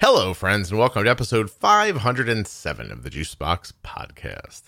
Hello, 0.00 0.32
friends, 0.32 0.70
and 0.70 0.78
welcome 0.78 1.02
to 1.02 1.10
episode 1.10 1.50
507 1.50 2.92
of 2.92 3.02
the 3.02 3.10
Juicebox 3.10 3.72
Podcast. 3.84 4.62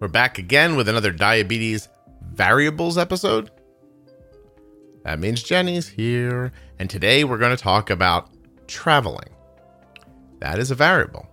We're 0.00 0.08
back 0.08 0.38
again 0.38 0.74
with 0.74 0.88
another 0.88 1.12
diabetes 1.12 1.90
variables 2.32 2.96
episode. 2.96 3.50
That 5.02 5.20
means 5.20 5.42
Jenny's 5.42 5.88
here, 5.88 6.52
and 6.78 6.88
today 6.88 7.24
we're 7.24 7.36
going 7.36 7.54
to 7.54 7.62
talk 7.62 7.90
about 7.90 8.30
traveling. 8.66 9.28
That 10.38 10.58
is 10.58 10.70
a 10.70 10.74
variable. 10.74 11.28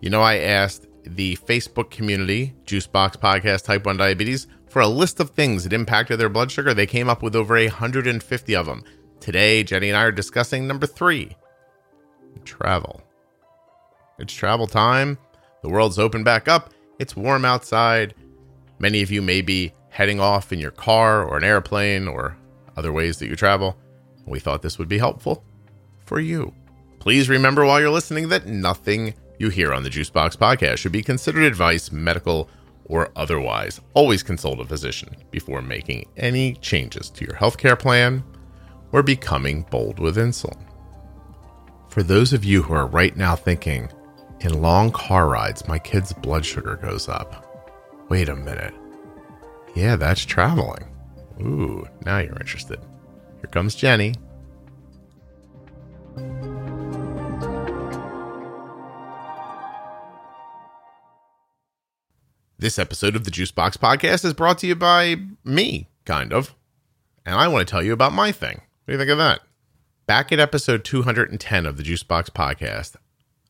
You 0.00 0.10
know, 0.10 0.20
I 0.20 0.38
asked 0.38 0.88
the 1.04 1.36
Facebook 1.36 1.90
community, 1.90 2.54
Juicebox 2.64 3.16
Podcast 3.16 3.64
Type 3.64 3.86
1 3.86 3.96
Diabetes, 3.96 4.46
for 4.68 4.82
a 4.82 4.88
list 4.88 5.20
of 5.20 5.30
things 5.30 5.64
that 5.64 5.72
impacted 5.72 6.18
their 6.18 6.28
blood 6.28 6.50
sugar. 6.50 6.74
They 6.74 6.86
came 6.86 7.08
up 7.08 7.22
with 7.22 7.36
over 7.36 7.54
150 7.54 8.56
of 8.56 8.66
them. 8.66 8.82
Today, 9.20 9.62
Jenny 9.62 9.88
and 9.88 9.96
I 9.96 10.02
are 10.02 10.12
discussing 10.12 10.66
number 10.66 10.86
three 10.86 11.36
travel. 12.44 13.02
It's 14.18 14.34
travel 14.34 14.66
time. 14.66 15.18
The 15.62 15.68
world's 15.68 15.98
open 15.98 16.24
back 16.24 16.48
up. 16.48 16.74
It's 16.98 17.16
warm 17.16 17.44
outside. 17.44 18.14
Many 18.78 19.02
of 19.02 19.10
you 19.10 19.22
may 19.22 19.40
be 19.40 19.72
heading 19.88 20.20
off 20.20 20.52
in 20.52 20.58
your 20.58 20.70
car 20.70 21.24
or 21.24 21.38
an 21.38 21.44
airplane 21.44 22.08
or 22.08 22.36
other 22.76 22.92
ways 22.92 23.18
that 23.18 23.28
you 23.28 23.36
travel. 23.36 23.78
We 24.26 24.40
thought 24.40 24.62
this 24.62 24.78
would 24.78 24.88
be 24.88 24.98
helpful 24.98 25.44
for 26.04 26.20
you. 26.20 26.52
Please 26.98 27.28
remember 27.28 27.64
while 27.64 27.80
you're 27.80 27.90
listening 27.90 28.28
that 28.28 28.46
nothing 28.46 29.14
you 29.44 29.50
hear 29.50 29.74
on 29.74 29.82
the 29.82 29.90
Juicebox 29.90 30.38
podcast 30.38 30.78
should 30.78 30.92
be 30.92 31.02
considered 31.02 31.42
advice, 31.42 31.92
medical 31.92 32.48
or 32.86 33.10
otherwise. 33.14 33.78
Always 33.92 34.22
consult 34.22 34.58
a 34.58 34.64
physician 34.64 35.14
before 35.30 35.60
making 35.60 36.08
any 36.16 36.54
changes 36.54 37.10
to 37.10 37.26
your 37.26 37.34
healthcare 37.34 37.78
plan 37.78 38.24
or 38.90 39.02
becoming 39.02 39.66
bold 39.70 39.98
with 39.98 40.16
insulin. 40.16 40.66
For 41.90 42.02
those 42.02 42.32
of 42.32 42.42
you 42.42 42.62
who 42.62 42.72
are 42.72 42.86
right 42.86 43.14
now 43.18 43.36
thinking, 43.36 43.90
in 44.40 44.62
long 44.62 44.90
car 44.90 45.28
rides, 45.28 45.68
my 45.68 45.78
kid's 45.78 46.14
blood 46.14 46.46
sugar 46.46 46.76
goes 46.76 47.06
up. 47.06 47.44
Wait 48.08 48.30
a 48.30 48.36
minute. 48.36 48.72
Yeah, 49.74 49.96
that's 49.96 50.24
traveling. 50.24 50.86
Ooh, 51.42 51.86
now 52.06 52.18
you're 52.18 52.38
interested. 52.38 52.80
Here 53.42 53.50
comes 53.50 53.74
Jenny. 53.74 54.14
This 62.64 62.78
episode 62.78 63.14
of 63.14 63.24
the 63.24 63.30
Juicebox 63.30 63.76
Podcast 63.76 64.24
is 64.24 64.32
brought 64.32 64.56
to 64.60 64.66
you 64.66 64.74
by 64.74 65.16
me, 65.44 65.86
kind 66.06 66.32
of. 66.32 66.54
And 67.26 67.36
I 67.36 67.46
want 67.46 67.68
to 67.68 67.70
tell 67.70 67.82
you 67.82 67.92
about 67.92 68.14
my 68.14 68.32
thing. 68.32 68.54
What 68.54 68.86
do 68.86 68.92
you 68.94 68.98
think 68.98 69.10
of 69.10 69.18
that? 69.18 69.40
Back 70.06 70.32
at 70.32 70.40
episode 70.40 70.82
210 70.82 71.66
of 71.66 71.76
the 71.76 71.82
Juicebox 71.82 72.30
Podcast, 72.30 72.96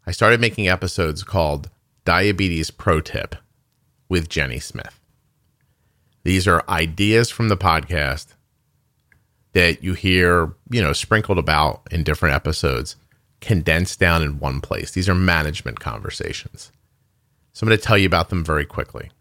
I 0.04 0.10
started 0.10 0.40
making 0.40 0.66
episodes 0.66 1.22
called 1.22 1.70
Diabetes 2.04 2.72
Pro 2.72 3.00
Tip 3.00 3.36
with 4.08 4.28
Jenny 4.28 4.58
Smith. 4.58 4.98
These 6.24 6.48
are 6.48 6.68
ideas 6.68 7.30
from 7.30 7.48
the 7.48 7.56
podcast 7.56 8.34
that 9.52 9.84
you 9.84 9.94
hear, 9.94 10.56
you 10.70 10.82
know, 10.82 10.92
sprinkled 10.92 11.38
about 11.38 11.86
in 11.92 12.02
different 12.02 12.34
episodes, 12.34 12.96
condensed 13.40 14.00
down 14.00 14.24
in 14.24 14.40
one 14.40 14.60
place. 14.60 14.90
These 14.90 15.08
are 15.08 15.14
management 15.14 15.78
conversations. 15.78 16.72
So 17.54 17.64
I'm 17.64 17.68
going 17.68 17.78
to 17.78 17.84
tell 17.84 17.96
you 17.96 18.06
about 18.06 18.30
them 18.30 18.44
very 18.44 18.66
quickly. 18.66 19.12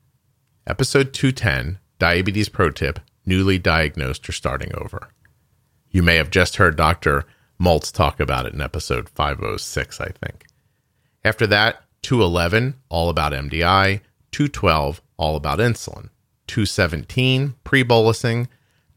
Episode 0.66 1.14
210 1.14 1.78
Diabetes 2.00 2.50
Pro 2.50 2.72
Tip 2.72 3.00
Newly 3.28 3.60
Diagnosed 3.60 4.28
or 4.28 4.32
Starting 4.32 4.72
Over. 4.76 5.10
You 5.92 6.02
may 6.02 6.16
have 6.16 6.32
just 6.32 6.56
heard 6.56 6.76
Dr. 6.76 7.26
Maltz 7.62 7.94
talk 7.94 8.20
about 8.20 8.48
it 8.48 8.54
in 8.56 8.60
episode 8.60 9.08
506, 9.08 10.02
I 10.02 10.10
think. 10.10 10.48
After 11.24 11.46
that, 11.46 11.84
211, 12.02 12.74
all 12.90 13.10
about 13.10 13.34
MDI, 13.34 14.02
212, 14.32 15.00
all 15.18 15.36
about 15.36 15.60
insulin, 15.60 16.10
217, 16.48 17.54
pre 17.64 17.84
bolusing, 17.84 18.48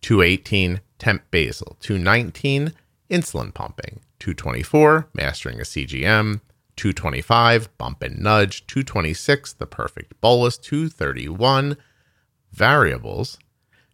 218, 0.00 0.80
temp 0.98 1.30
basal, 1.30 1.76
219, 1.80 2.72
insulin 3.10 3.52
pumping, 3.52 4.00
224, 4.18 5.10
mastering 5.12 5.60
a 5.60 5.64
CGM, 5.64 6.40
225, 6.76 7.76
bump 7.78 8.02
and 8.02 8.18
nudge, 8.18 8.66
226, 8.66 9.54
the 9.54 9.66
perfect 9.66 10.20
bolus, 10.20 10.58
231, 10.58 11.76
variables, 12.52 13.38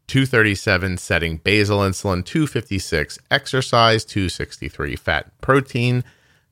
237, 0.08 0.98
setting 0.98 1.36
basal 1.38 1.78
insulin, 1.78 2.24
256, 2.24 3.18
exercise, 3.30 4.04
263, 4.04 4.96
fat 4.96 5.40
protein, 5.40 6.04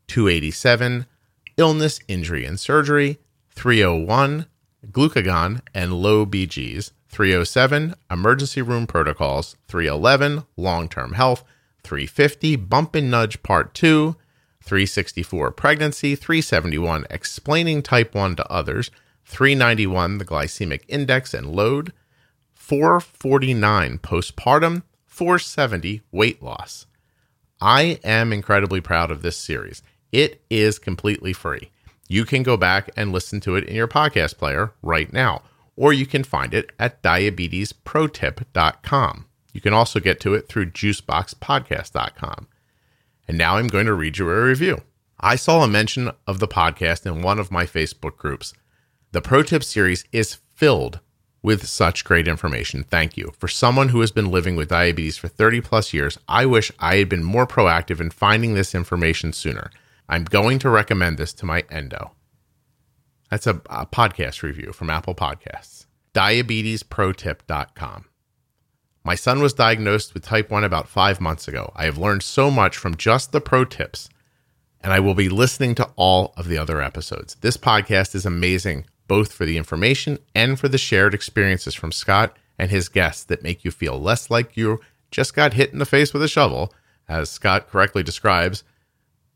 287, 0.06 1.06
illness, 1.56 2.00
injury, 2.08 2.44
and 2.44 2.58
surgery, 2.58 3.18
301, 3.50 4.46
glucagon 4.90 5.60
and 5.74 5.92
low 5.92 6.24
BGs, 6.24 6.92
307, 7.08 7.94
emergency 8.10 8.62
room 8.62 8.86
protocols, 8.86 9.56
311, 9.68 10.44
long 10.56 10.88
term 10.88 11.12
health, 11.12 11.44
350, 11.82 12.56
bump 12.56 12.94
and 12.94 13.10
nudge 13.10 13.42
part 13.42 13.74
2, 13.74 14.16
364 14.70 15.50
pregnancy, 15.50 16.14
371 16.14 17.04
explaining 17.10 17.82
type 17.82 18.14
1 18.14 18.36
to 18.36 18.48
others, 18.48 18.92
391 19.24 20.18
the 20.18 20.24
glycemic 20.24 20.82
index 20.86 21.34
and 21.34 21.50
load, 21.50 21.92
449 22.54 23.98
postpartum, 23.98 24.84
470 25.08 26.02
weight 26.12 26.40
loss. 26.40 26.86
I 27.60 27.98
am 28.04 28.32
incredibly 28.32 28.80
proud 28.80 29.10
of 29.10 29.22
this 29.22 29.36
series. 29.36 29.82
It 30.12 30.40
is 30.48 30.78
completely 30.78 31.32
free. 31.32 31.72
You 32.06 32.24
can 32.24 32.44
go 32.44 32.56
back 32.56 32.90
and 32.96 33.10
listen 33.10 33.40
to 33.40 33.56
it 33.56 33.64
in 33.64 33.74
your 33.74 33.88
podcast 33.88 34.38
player 34.38 34.72
right 34.82 35.12
now, 35.12 35.42
or 35.74 35.92
you 35.92 36.06
can 36.06 36.22
find 36.22 36.54
it 36.54 36.70
at 36.78 37.02
diabetesprotip.com. 37.02 39.26
You 39.52 39.60
can 39.60 39.74
also 39.74 39.98
get 39.98 40.20
to 40.20 40.34
it 40.34 40.46
through 40.46 40.66
juiceboxpodcast.com. 40.66 42.46
And 43.30 43.38
now 43.38 43.58
I'm 43.58 43.68
going 43.68 43.86
to 43.86 43.94
read 43.94 44.18
you 44.18 44.28
a 44.28 44.44
review. 44.44 44.82
I 45.20 45.36
saw 45.36 45.62
a 45.62 45.68
mention 45.68 46.10
of 46.26 46.40
the 46.40 46.48
podcast 46.48 47.06
in 47.06 47.22
one 47.22 47.38
of 47.38 47.52
my 47.52 47.64
Facebook 47.64 48.16
groups. 48.16 48.52
The 49.12 49.20
Pro 49.20 49.44
Tip 49.44 49.62
series 49.62 50.04
is 50.10 50.38
filled 50.56 50.98
with 51.40 51.64
such 51.64 52.02
great 52.02 52.26
information. 52.26 52.82
Thank 52.82 53.16
you. 53.16 53.32
For 53.38 53.46
someone 53.46 53.90
who 53.90 54.00
has 54.00 54.10
been 54.10 54.32
living 54.32 54.56
with 54.56 54.70
diabetes 54.70 55.16
for 55.16 55.28
30 55.28 55.60
plus 55.60 55.94
years, 55.94 56.18
I 56.26 56.44
wish 56.44 56.72
I 56.80 56.96
had 56.96 57.08
been 57.08 57.22
more 57.22 57.46
proactive 57.46 58.00
in 58.00 58.10
finding 58.10 58.54
this 58.54 58.74
information 58.74 59.32
sooner. 59.32 59.70
I'm 60.08 60.24
going 60.24 60.58
to 60.58 60.68
recommend 60.68 61.16
this 61.16 61.32
to 61.34 61.46
my 61.46 61.62
endo. 61.70 62.10
That's 63.30 63.46
a, 63.46 63.62
a 63.70 63.86
podcast 63.86 64.42
review 64.42 64.72
from 64.72 64.90
Apple 64.90 65.14
Podcasts. 65.14 65.86
Diabetesprotip.com. 66.14 68.06
My 69.02 69.14
son 69.14 69.40
was 69.40 69.54
diagnosed 69.54 70.12
with 70.12 70.24
type 70.24 70.50
1 70.50 70.62
about 70.62 70.88
five 70.88 71.20
months 71.20 71.48
ago. 71.48 71.72
I 71.74 71.86
have 71.86 71.96
learned 71.96 72.22
so 72.22 72.50
much 72.50 72.76
from 72.76 72.96
just 72.96 73.32
the 73.32 73.40
pro 73.40 73.64
tips, 73.64 74.10
and 74.82 74.92
I 74.92 75.00
will 75.00 75.14
be 75.14 75.28
listening 75.28 75.74
to 75.76 75.90
all 75.96 76.34
of 76.36 76.48
the 76.48 76.58
other 76.58 76.82
episodes. 76.82 77.36
This 77.40 77.56
podcast 77.56 78.14
is 78.14 78.26
amazing, 78.26 78.84
both 79.08 79.32
for 79.32 79.46
the 79.46 79.56
information 79.56 80.18
and 80.34 80.60
for 80.60 80.68
the 80.68 80.78
shared 80.78 81.14
experiences 81.14 81.74
from 81.74 81.92
Scott 81.92 82.36
and 82.58 82.70
his 82.70 82.88
guests 82.88 83.24
that 83.24 83.42
make 83.42 83.64
you 83.64 83.70
feel 83.70 83.98
less 83.98 84.30
like 84.30 84.56
you 84.56 84.80
just 85.10 85.34
got 85.34 85.54
hit 85.54 85.72
in 85.72 85.78
the 85.78 85.86
face 85.86 86.12
with 86.12 86.22
a 86.22 86.28
shovel, 86.28 86.72
as 87.08 87.30
Scott 87.30 87.68
correctly 87.70 88.02
describes 88.02 88.62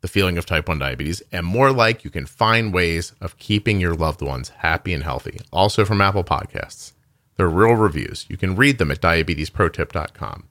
the 0.03 0.09
feeling 0.09 0.37
of 0.37 0.45
type 0.45 0.69
1 0.69 0.79
diabetes, 0.79 1.23
and 1.33 1.47
more 1.47 1.73
like 1.73 2.05
you 2.05 2.11
can 2.11 2.27
find 2.27 2.75
ways 2.75 3.15
of 3.23 3.39
keeping 3.39 3.81
your 3.81 3.95
loved 3.95 4.21
ones 4.21 4.51
happy 4.51 4.93
and 4.93 5.03
healthy. 5.03 5.41
Also 5.51 5.87
from 5.87 6.03
Apple 6.03 6.23
Podcasts. 6.23 6.94
They're 7.37 7.49
real 7.49 7.75
reviews. 7.75 8.27
You 8.29 8.37
can 8.37 8.57
read 8.57 8.79
them 8.79 8.91
at 8.91 9.01
diabetesprotip.com. 9.01 10.49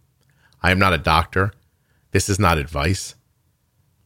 I 0.61 0.71
am 0.71 0.79
not 0.79 0.93
a 0.93 0.97
doctor. 0.97 1.53
This 2.11 2.29
is 2.29 2.39
not 2.39 2.57
advice. 2.57 3.15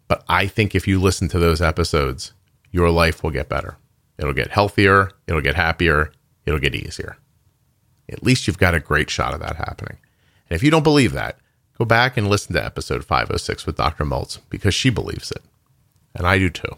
But 0.08 0.24
I 0.30 0.48
think 0.48 0.74
if 0.74 0.88
you 0.88 1.00
listen 1.00 1.28
to 1.30 1.40
those 1.40 1.62
episodes, 1.62 2.34
your 2.72 2.90
life 2.90 3.24
will 3.24 3.32
get 3.32 3.50
better. 3.50 3.78
It'll 4.18 4.34
get 4.34 4.52
healthier, 4.52 5.12
it'll 5.28 5.42
get 5.42 5.56
happier, 5.56 6.12
it'll 6.46 6.60
get 6.60 6.76
easier. 6.76 7.18
At 8.10 8.24
least 8.24 8.48
you've 8.48 8.58
got 8.58 8.74
a 8.74 8.80
great 8.80 9.10
shot 9.10 9.34
of 9.34 9.40
that 9.42 9.58
happening. 9.58 9.98
And 10.50 10.56
if 10.56 10.64
you 10.64 10.72
don't 10.72 10.84
believe 10.84 11.12
that, 11.12 11.40
go 11.78 11.86
back 11.86 12.18
and 12.18 12.30
listen 12.30 12.54
to 12.54 12.64
episode 12.64 13.04
506 13.04 13.66
with 13.66 13.76
Dr. 13.76 14.06
Maltz 14.06 14.40
because 14.50 14.74
she 14.74 14.90
believes 14.90 15.32
it. 15.32 15.44
And 16.16 16.26
I 16.26 16.40
do 16.40 16.50
too. 16.50 16.78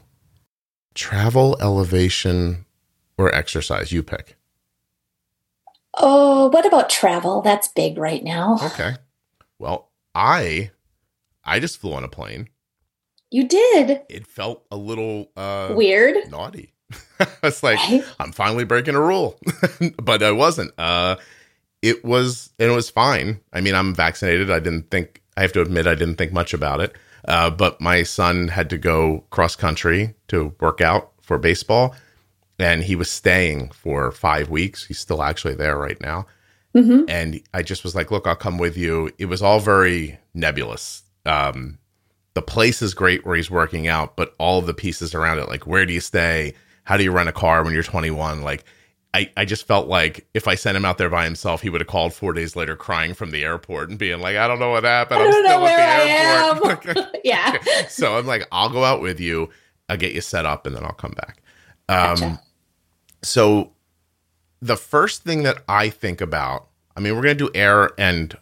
Travel, 0.95 1.55
elevation, 1.61 2.65
or 3.17 3.33
exercise, 3.33 3.91
you 3.91 4.01
pick. 4.01 4.35
Oh, 5.99 6.47
what 6.49 6.65
about 6.65 6.89
travel? 6.89 7.41
That's 7.41 7.67
big 7.67 7.97
right 7.97 8.23
now. 8.23 8.57
Okay. 8.63 8.95
Well, 9.57 9.89
I 10.15 10.71
I 11.43 11.59
just 11.59 11.77
flew 11.77 11.93
on 11.93 12.03
a 12.03 12.07
plane. 12.09 12.49
You 13.31 13.47
did. 13.47 14.01
It 14.09 14.25
felt 14.25 14.65
a 14.71 14.77
little 14.77 15.31
uh 15.35 15.73
Weird. 15.75 16.29
naughty. 16.31 16.73
I 17.19 17.27
was 17.43 17.61
like, 17.61 17.77
Right? 17.77 18.03
I'm 18.19 18.31
finally 18.31 18.63
breaking 18.63 18.95
a 18.95 19.01
rule, 19.01 19.39
but 20.01 20.23
I 20.23 20.31
wasn't. 20.31 20.71
Uh, 20.77 21.17
it 21.81 22.03
was, 22.03 22.51
and 22.59 22.71
it 22.71 22.75
was 22.75 22.89
fine. 22.89 23.41
I 23.53 23.61
mean, 23.61 23.75
I'm 23.75 23.93
vaccinated. 23.93 24.49
I 24.49 24.59
didn't 24.59 24.89
think, 24.89 25.21
I 25.37 25.41
have 25.43 25.53
to 25.53 25.61
admit, 25.61 25.85
I 25.87 25.95
didn't 25.95 26.15
think 26.15 26.33
much 26.33 26.53
about 26.53 26.81
it. 26.81 26.93
Uh, 27.25 27.49
but 27.51 27.79
my 27.79 28.01
son 28.03 28.47
had 28.47 28.69
to 28.71 28.77
go 28.77 29.23
cross 29.29 29.55
country 29.55 30.15
to 30.29 30.53
work 30.59 30.81
out 30.81 31.11
for 31.21 31.37
baseball, 31.37 31.95
and 32.59 32.83
he 32.83 32.95
was 32.95 33.09
staying 33.09 33.71
for 33.71 34.11
five 34.11 34.49
weeks. 34.49 34.85
He's 34.85 34.99
still 34.99 35.23
actually 35.23 35.55
there 35.55 35.77
right 35.77 35.99
now. 36.01 36.27
hmm 36.73 37.03
And 37.07 37.41
I 37.53 37.63
just 37.63 37.83
was 37.83 37.95
like, 37.95 38.11
look, 38.11 38.27
I'll 38.27 38.35
come 38.35 38.57
with 38.57 38.77
you. 38.77 39.11
It 39.17 39.25
was 39.25 39.41
all 39.41 39.59
very 39.59 40.19
nebulous. 40.33 41.03
Um, 41.25 41.79
the 42.35 42.41
place 42.41 42.81
is 42.81 42.93
great 42.93 43.25
where 43.25 43.35
he's 43.35 43.49
working 43.49 43.87
out, 43.87 44.15
but 44.15 44.35
all 44.37 44.61
the 44.61 44.73
pieces 44.73 45.15
around 45.15 45.39
it, 45.39 45.47
like 45.49 45.65
where 45.65 45.85
do 45.85 45.93
you 45.93 45.99
stay? 45.99 46.53
How 46.83 46.97
do 46.97 47.03
you 47.03 47.11
rent 47.11 47.29
a 47.29 47.33
car 47.33 47.63
when 47.63 47.73
you're 47.73 47.83
21? 47.83 48.41
Like, 48.43 48.65
I, 49.13 49.31
I 49.35 49.45
just 49.45 49.65
felt 49.65 49.87
like 49.87 50.27
if 50.35 50.47
I 50.47 50.53
sent 50.55 50.77
him 50.77 50.85
out 50.85 50.99
there 50.99 51.09
by 51.09 51.23
himself, 51.23 51.61
he 51.63 51.69
would 51.71 51.81
have 51.81 51.87
called 51.87 52.13
four 52.13 52.31
days 52.33 52.55
later 52.55 52.75
crying 52.75 53.15
from 53.15 53.31
the 53.31 53.43
airport 53.43 53.89
and 53.89 53.97
being 53.97 54.21
like, 54.21 54.37
I 54.37 54.47
don't 54.47 54.59
know 54.59 54.69
what 54.69 54.83
happened. 54.83 55.21
I 55.21 55.25
know 55.25 55.31
still 55.31 55.61
where 55.63 55.79
at 55.79 56.03
the 56.03 56.11
I 56.11 56.69
airport. 56.69 56.97
am. 56.97 57.05
yeah. 57.23 57.57
so 57.87 58.17
I'm 58.17 58.27
like, 58.27 58.47
I'll 58.51 58.69
go 58.69 58.83
out 58.83 59.01
with 59.01 59.19
you. 59.19 59.49
I'll 59.89 59.97
get 59.97 60.13
you 60.13 60.21
set 60.21 60.45
up 60.45 60.67
and 60.67 60.75
then 60.75 60.83
I'll 60.83 60.91
come 60.93 61.13
back. 61.13 61.41
Um, 61.89 62.15
Gotcha. 62.15 62.41
So 63.21 63.71
the 64.61 64.77
first 64.77 65.23
thing 65.23 65.43
that 65.43 65.63
I 65.67 65.89
think 65.89 66.21
about, 66.21 66.67
I 66.95 66.99
mean, 66.99 67.15
we're 67.15 67.21
going 67.21 67.37
to 67.37 67.45
do 67.45 67.51
air 67.55 67.91
and 67.97 68.37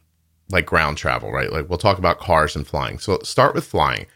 like 0.50 0.66
ground 0.66 0.98
travel, 0.98 1.32
right? 1.32 1.52
Like 1.52 1.70
we'll 1.70 1.78
talk 1.78 1.98
about 1.98 2.20
cars 2.20 2.56
and 2.56 2.66
flying. 2.66 3.00
So 3.00 3.20
start 3.24 3.54
with 3.54 3.66
flying. 3.66 4.08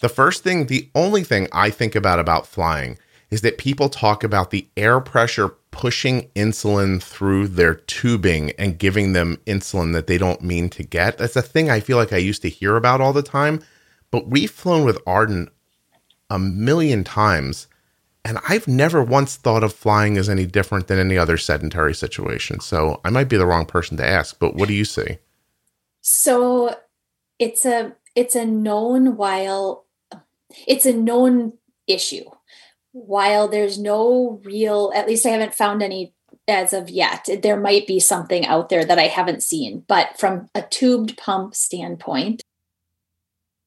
The 0.00 0.08
first 0.08 0.42
thing, 0.42 0.66
the 0.66 0.88
only 0.94 1.22
thing 1.22 1.48
I 1.52 1.70
think 1.70 1.94
about 1.94 2.18
about 2.18 2.46
flying 2.46 2.98
is 3.30 3.42
that 3.42 3.58
people 3.58 3.88
talk 3.88 4.24
about 4.24 4.50
the 4.50 4.66
air 4.76 5.00
pressure 5.00 5.50
pushing 5.70 6.28
insulin 6.34 7.00
through 7.00 7.48
their 7.48 7.74
tubing 7.74 8.50
and 8.52 8.78
giving 8.78 9.12
them 9.12 9.38
insulin 9.46 9.92
that 9.92 10.06
they 10.06 10.18
don't 10.18 10.42
mean 10.42 10.68
to 10.70 10.82
get. 10.82 11.18
That's 11.18 11.36
a 11.36 11.42
thing 11.42 11.70
I 11.70 11.80
feel 11.80 11.96
like 11.96 12.12
I 12.12 12.16
used 12.16 12.42
to 12.42 12.48
hear 12.48 12.76
about 12.76 13.00
all 13.00 13.12
the 13.12 13.22
time, 13.22 13.62
but 14.10 14.28
we've 14.28 14.50
flown 14.50 14.84
with 14.84 14.98
Arden 15.06 15.48
a 16.28 16.38
million 16.38 17.04
times 17.04 17.68
and 18.24 18.38
I've 18.48 18.68
never 18.68 19.02
once 19.02 19.36
thought 19.36 19.64
of 19.64 19.72
flying 19.72 20.16
as 20.16 20.28
any 20.28 20.46
different 20.46 20.88
than 20.88 20.98
any 20.98 21.16
other 21.16 21.36
sedentary 21.36 21.94
situation. 21.94 22.60
So 22.60 23.00
I 23.04 23.10
might 23.10 23.28
be 23.28 23.36
the 23.36 23.46
wrong 23.46 23.66
person 23.66 23.96
to 23.96 24.06
ask, 24.06 24.38
but 24.38 24.54
what 24.54 24.68
do 24.68 24.74
you 24.74 24.84
see? 24.84 25.18
So 26.02 26.76
it's 27.38 27.64
a 27.64 27.94
it's 28.14 28.34
a 28.34 28.44
known 28.44 29.16
while 29.16 29.86
it's 30.66 30.86
a 30.86 30.92
known 30.92 31.54
issue. 31.86 32.24
While 32.92 33.48
there's 33.48 33.78
no 33.78 34.40
real, 34.44 34.92
at 34.94 35.06
least 35.06 35.24
I 35.24 35.30
haven't 35.30 35.54
found 35.54 35.82
any 35.82 36.12
as 36.48 36.72
of 36.72 36.90
yet. 36.90 37.28
There 37.42 37.58
might 37.58 37.86
be 37.86 38.00
something 38.00 38.44
out 38.46 38.68
there 38.68 38.84
that 38.84 38.98
I 38.98 39.06
haven't 39.06 39.42
seen, 39.42 39.84
but 39.86 40.18
from 40.18 40.48
a 40.54 40.62
tubed 40.62 41.16
pump 41.16 41.54
standpoint, 41.54 42.42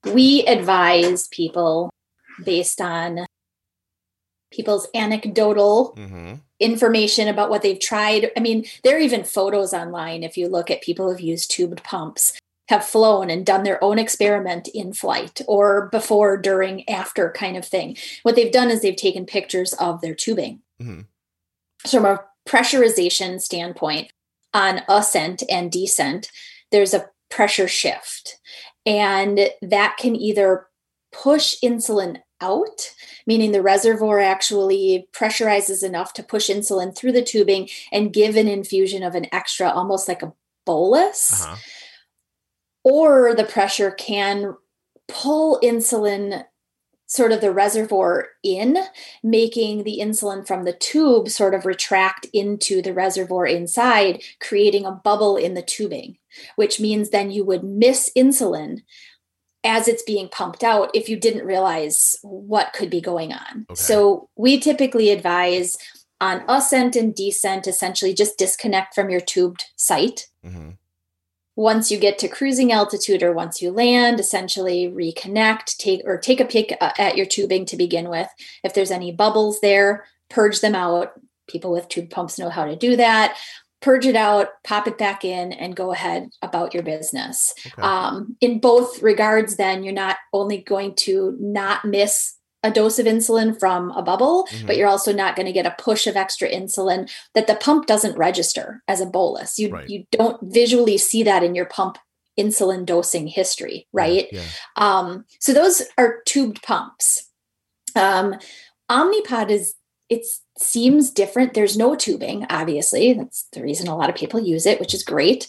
we 0.03 0.45
advise 0.45 1.27
people 1.29 1.89
based 2.43 2.81
on 2.81 3.25
people's 4.53 4.87
anecdotal 4.95 5.93
Mm-hmm. 5.97 6.35
information 6.59 7.27
about 7.27 7.49
what 7.49 7.61
they've 7.61 7.79
tried. 7.79 8.31
I 8.37 8.39
mean, 8.39 8.65
there 8.83 8.95
are 8.95 8.99
even 8.99 9.23
photos 9.25 9.73
online 9.73 10.23
if 10.23 10.37
you 10.37 10.47
look 10.47 10.71
at 10.71 10.81
people 10.81 11.09
who've 11.09 11.19
used 11.19 11.51
tubed 11.51 11.83
pumps, 11.83 12.33
have 12.69 12.85
flown 12.85 13.29
and 13.29 13.45
done 13.45 13.63
their 13.63 13.83
own 13.83 13.99
experiment 13.99 14.69
in 14.69 14.93
flight 14.93 15.41
or 15.47 15.89
before, 15.91 16.37
during, 16.37 16.87
after 16.89 17.31
kind 17.31 17.57
of 17.57 17.65
thing. 17.65 17.97
What 18.21 18.35
they've 18.35 18.51
done 18.51 18.69
is 18.71 18.81
they've 18.81 18.95
taken 18.95 19.25
pictures 19.25 19.73
of 19.73 19.99
their 19.99 20.15
tubing. 20.15 20.61
Mhm. 20.81 21.05
So, 21.85 21.97
from 21.99 22.05
a 22.05 22.23
pressurization 22.47 23.41
standpoint, 23.41 24.13
on 24.53 24.81
ascent 24.87 25.43
and 25.49 25.69
descent, 25.71 26.31
there's 26.71 26.93
a 26.93 27.09
pressure 27.29 27.67
shift. 27.67 28.39
And 28.85 29.49
that 29.61 29.97
can 29.97 30.15
either 30.15 30.67
push 31.11 31.55
insulin 31.61 32.21
out, 32.41 32.93
meaning 33.25 33.51
the 33.51 33.61
reservoir 33.61 34.19
actually 34.19 35.07
pressurizes 35.13 35.83
enough 35.83 36.13
to 36.13 36.23
push 36.23 36.49
insulin 36.49 36.95
through 36.95 37.11
the 37.13 37.23
tubing 37.23 37.69
and 37.91 38.13
give 38.13 38.35
an 38.35 38.47
infusion 38.47 39.03
of 39.03 39.15
an 39.15 39.27
extra, 39.31 39.69
almost 39.69 40.07
like 40.07 40.21
a 40.21 40.33
bolus, 40.65 41.43
Uh-huh. 41.43 41.55
or 42.83 43.33
the 43.35 43.45
pressure 43.45 43.91
can 43.91 44.55
pull 45.07 45.59
insulin 45.61 46.45
sort 47.05 47.31
of 47.31 47.41
the 47.41 47.51
reservoir 47.51 48.29
in, 48.43 48.77
making 49.21 49.83
the 49.83 49.99
insulin 50.01 50.47
from 50.47 50.63
the 50.63 50.73
tube 50.73 51.29
sort 51.29 51.53
of 51.53 51.65
retract 51.65 52.25
into 52.33 52.81
the 52.81 52.93
reservoir 52.93 53.45
inside, 53.45 54.23
creating 54.39 54.85
a 54.85 54.91
bubble 54.91 55.37
in 55.37 55.53
the 55.53 55.61
tubing, 55.61 56.17
which 56.55 56.79
means 56.79 57.09
then 57.09 57.29
you 57.29 57.45
would 57.45 57.63
miss 57.63 58.09
insulin 58.17 58.81
as 59.63 59.87
it's 59.87 60.03
being 60.03 60.29
pumped 60.29 60.63
out 60.63 60.91
if 60.93 61.07
you 61.07 61.17
didn't 61.17 61.45
realize 61.45 62.17
what 62.21 62.73
could 62.73 62.89
be 62.89 63.01
going 63.01 63.33
on. 63.33 63.65
Okay. 63.69 63.75
So 63.75 64.29
we 64.35 64.59
typically 64.59 65.09
advise 65.09 65.77
on 66.19 66.43
ascent 66.47 66.95
and 66.95 67.15
descent, 67.15 67.67
essentially 67.67 68.13
just 68.13 68.37
disconnect 68.37 68.95
from 68.95 69.09
your 69.09 69.21
tubed 69.21 69.65
site. 69.75 70.27
Hmm 70.43 70.71
once 71.55 71.91
you 71.91 71.99
get 71.99 72.17
to 72.17 72.27
cruising 72.27 72.71
altitude 72.71 73.21
or 73.21 73.31
once 73.31 73.61
you 73.61 73.69
land 73.69 74.19
essentially 74.19 74.91
reconnect 74.91 75.77
take 75.77 76.01
or 76.03 76.17
take 76.17 76.39
a 76.39 76.83
uh, 76.83 76.91
at 76.97 77.15
your 77.15 77.27
tubing 77.27 77.65
to 77.65 77.77
begin 77.77 78.09
with. 78.09 78.27
If 78.63 78.73
there's 78.73 78.89
any 78.89 79.11
bubbles 79.11 79.59
there 79.61 80.05
purge 80.29 80.61
them 80.61 80.75
out. 80.75 81.13
People 81.47 81.71
with 81.71 81.89
tube 81.89 82.09
pumps 82.09 82.39
know 82.39 82.49
how 82.49 82.65
to 82.65 82.75
do 82.75 82.95
that 82.95 83.37
purge 83.83 84.05
it 84.05 84.15
out 84.15 84.47
pop 84.63 84.87
it 84.87 84.97
back 84.97 85.23
in 85.25 85.51
and 85.53 85.75
go 85.75 85.91
ahead 85.91 86.29
about 86.41 86.73
your 86.73 86.83
business 86.83 87.53
Okay. 87.67 87.81
um, 87.81 88.35
in 88.41 88.59
both 88.59 89.01
regards 89.01 89.57
then 89.57 89.83
you're 89.83 89.93
not 89.93 90.17
only 90.31 90.57
going 90.59 90.95
to 90.95 91.35
not 91.39 91.83
miss 91.83 92.35
a 92.65 92.71
dose 92.71 92.97
of 92.97 93.05
insulin 93.05 93.59
from 93.59 93.91
a 93.91 94.01
bubble 94.01 94.47
Mhm. 94.51 94.67
but 94.67 94.77
you're 94.77 94.87
also 94.87 95.11
not 95.11 95.35
going 95.35 95.47
to 95.47 95.51
get 95.59 95.65
a 95.65 95.75
push 95.77 96.07
of 96.07 96.15
extra 96.15 96.47
insulin 96.49 97.09
that 97.35 97.45
the 97.47 97.55
pump 97.55 97.85
doesn't 97.87 98.17
register 98.17 98.81
as 98.87 99.01
a 99.01 99.05
bolus 99.05 99.59
you 99.59 99.69
Right. 99.69 99.89
you 99.89 100.05
don't 100.11 100.39
visually 100.43 100.97
see 100.97 101.23
that 101.23 101.43
in 101.43 101.53
your 101.53 101.65
pump 101.65 101.97
insulin 102.39 102.85
dosing 102.85 103.27
history 103.27 103.87
right 103.91 104.27
Yeah. 104.31 104.41
um, 104.77 105.25
so 105.39 105.51
those 105.53 105.83
are 105.97 106.21
tubed 106.25 106.63
pumps 106.63 107.29
um, 107.95 108.35
omnipod 108.89 109.49
is 109.51 109.75
it 110.09 110.25
seems 110.57 111.09
different. 111.11 111.53
There's 111.53 111.77
no 111.77 111.95
tubing 111.95 112.45
obviously. 112.49 113.13
That's 113.13 113.47
the 113.53 113.63
reason 113.63 113.87
a 113.87 113.95
lot 113.97 114.09
of 114.09 114.15
people 114.15 114.39
use 114.39 114.65
it 114.65 114.79
which 114.79 114.93
is 114.93 115.03
great. 115.03 115.47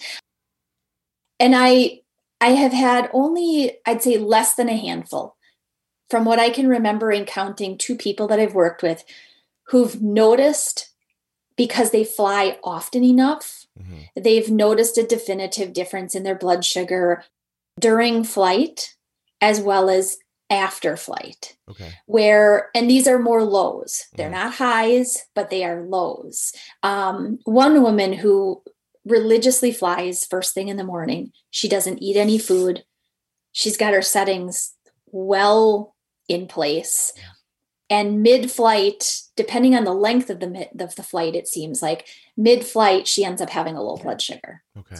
And 1.40 1.54
i 1.54 2.00
i 2.40 2.48
have 2.48 2.72
had 2.72 3.10
only 3.12 3.78
i'd 3.86 4.02
say 4.02 4.18
less 4.18 4.54
than 4.54 4.68
a 4.68 4.76
handful. 4.76 5.36
From 6.10 6.24
what 6.24 6.38
i 6.38 6.50
can 6.50 6.68
remember 6.68 7.10
in 7.12 7.24
counting 7.24 7.76
two 7.78 7.96
people 7.96 8.26
that 8.28 8.38
i've 8.40 8.54
worked 8.54 8.82
with 8.82 9.04
who've 9.68 10.00
noticed 10.02 10.90
because 11.56 11.90
they 11.90 12.04
fly 12.04 12.58
often 12.62 13.02
enough 13.04 13.66
Mhm. 13.78 14.22
they've 14.22 14.50
noticed 14.50 14.96
a 14.98 15.06
definitive 15.06 15.72
difference 15.72 16.14
in 16.14 16.22
their 16.22 16.36
blood 16.36 16.64
sugar 16.64 17.24
during 17.80 18.22
flight 18.22 18.94
as 19.40 19.60
well 19.60 19.90
as 19.90 20.18
after 20.50 20.96
flight 20.96 21.56
Okay. 21.68 21.92
where 22.06 22.70
and 22.74 22.88
these 22.90 23.08
are 23.08 23.18
more 23.18 23.42
lows. 23.42 24.04
They're 24.14 24.28
Mhm. 24.28 24.32
not 24.32 24.54
highs 24.54 25.24
but 25.34 25.50
they 25.50 25.64
are 25.64 25.82
lows. 25.86 26.52
Um, 26.82 27.38
one 27.44 27.82
woman 27.82 28.12
who 28.12 28.62
religiously 29.06 29.72
flies 29.72 30.24
first 30.24 30.54
thing 30.54 30.68
in 30.68 30.76
the 30.76 30.84
morning 30.84 31.32
she 31.50 31.68
doesn't 31.68 32.02
eat 32.02 32.16
any 32.16 32.38
food. 32.38 32.84
She's 33.52 33.76
got 33.76 33.94
her 33.94 34.02
settings 34.02 34.74
well 35.10 35.94
in 36.28 36.46
place. 36.48 37.12
And 37.90 38.22
mid-flight 38.22 39.20
depending 39.36 39.74
on 39.74 39.84
the 39.84 39.92
length 39.94 40.30
of 40.30 40.40
the 40.40 40.46
mid, 40.48 40.68
of 40.80 40.94
the 40.96 41.02
flight 41.02 41.34
it 41.34 41.46
seems 41.48 41.82
like 41.82 42.06
mid-flight 42.36 43.06
she 43.06 43.24
ends 43.24 43.40
up 43.42 43.50
having 43.50 43.76
a 43.76 43.82
low 43.82 43.96
blood 43.96 44.20
sugar. 44.22 44.62
Okay. 44.76 44.96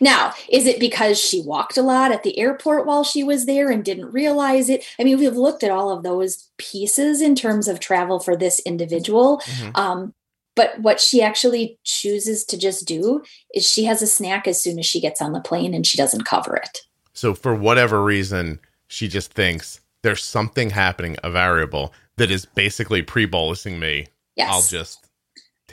Now, 0.00 0.32
is 0.48 0.66
it 0.66 0.78
because 0.80 1.18
she 1.18 1.42
walked 1.42 1.76
a 1.76 1.82
lot 1.82 2.12
at 2.12 2.22
the 2.22 2.38
airport 2.38 2.86
while 2.86 3.04
she 3.04 3.24
was 3.24 3.46
there 3.46 3.70
and 3.70 3.84
didn't 3.84 4.12
realize 4.12 4.68
it? 4.68 4.84
I 4.98 5.04
mean, 5.04 5.18
we've 5.18 5.36
looked 5.36 5.62
at 5.62 5.70
all 5.70 5.90
of 5.90 6.02
those 6.02 6.48
pieces 6.58 7.20
in 7.20 7.34
terms 7.34 7.68
of 7.68 7.80
travel 7.80 8.20
for 8.20 8.36
this 8.36 8.60
individual. 8.60 9.42
Mhm. 9.46 9.76
Um, 9.76 10.14
but 10.56 10.78
what 10.80 11.00
she 11.00 11.22
actually 11.22 11.78
chooses 11.84 12.44
to 12.44 12.58
just 12.58 12.86
do 12.86 13.22
is 13.54 13.68
she 13.68 13.84
has 13.84 14.02
a 14.02 14.06
snack 14.06 14.46
as 14.46 14.60
soon 14.60 14.78
as 14.78 14.86
she 14.86 15.00
gets 15.00 15.22
on 15.22 15.32
the 15.32 15.40
plane 15.40 15.74
and 15.74 15.86
she 15.86 15.96
doesn't 15.96 16.24
cover 16.24 16.56
it. 16.56 16.82
So 17.14 17.34
for 17.34 17.54
whatever 17.54 18.02
reason, 18.02 18.60
she 18.88 19.08
just 19.08 19.32
thinks 19.32 19.80
there's 20.02 20.24
something 20.24 20.70
happening, 20.70 21.16
a 21.22 21.30
variable 21.30 21.92
that 22.16 22.30
is 22.30 22.44
basically 22.44 23.02
pre-bolusing 23.02 23.78
me. 23.78 24.06
Yes. 24.36 24.50
I'll 24.50 24.62
just. 24.62 25.06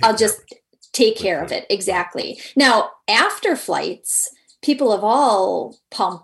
I'll 0.04 0.16
just 0.16 0.40
it. 0.52 0.62
Take 0.98 1.16
care 1.16 1.44
of 1.44 1.52
it. 1.52 1.66
Exactly. 1.70 2.40
Now, 2.56 2.90
after 3.08 3.56
flights, 3.56 4.30
people 4.64 4.92
of 4.92 5.04
all 5.04 5.78
pump, 5.92 6.24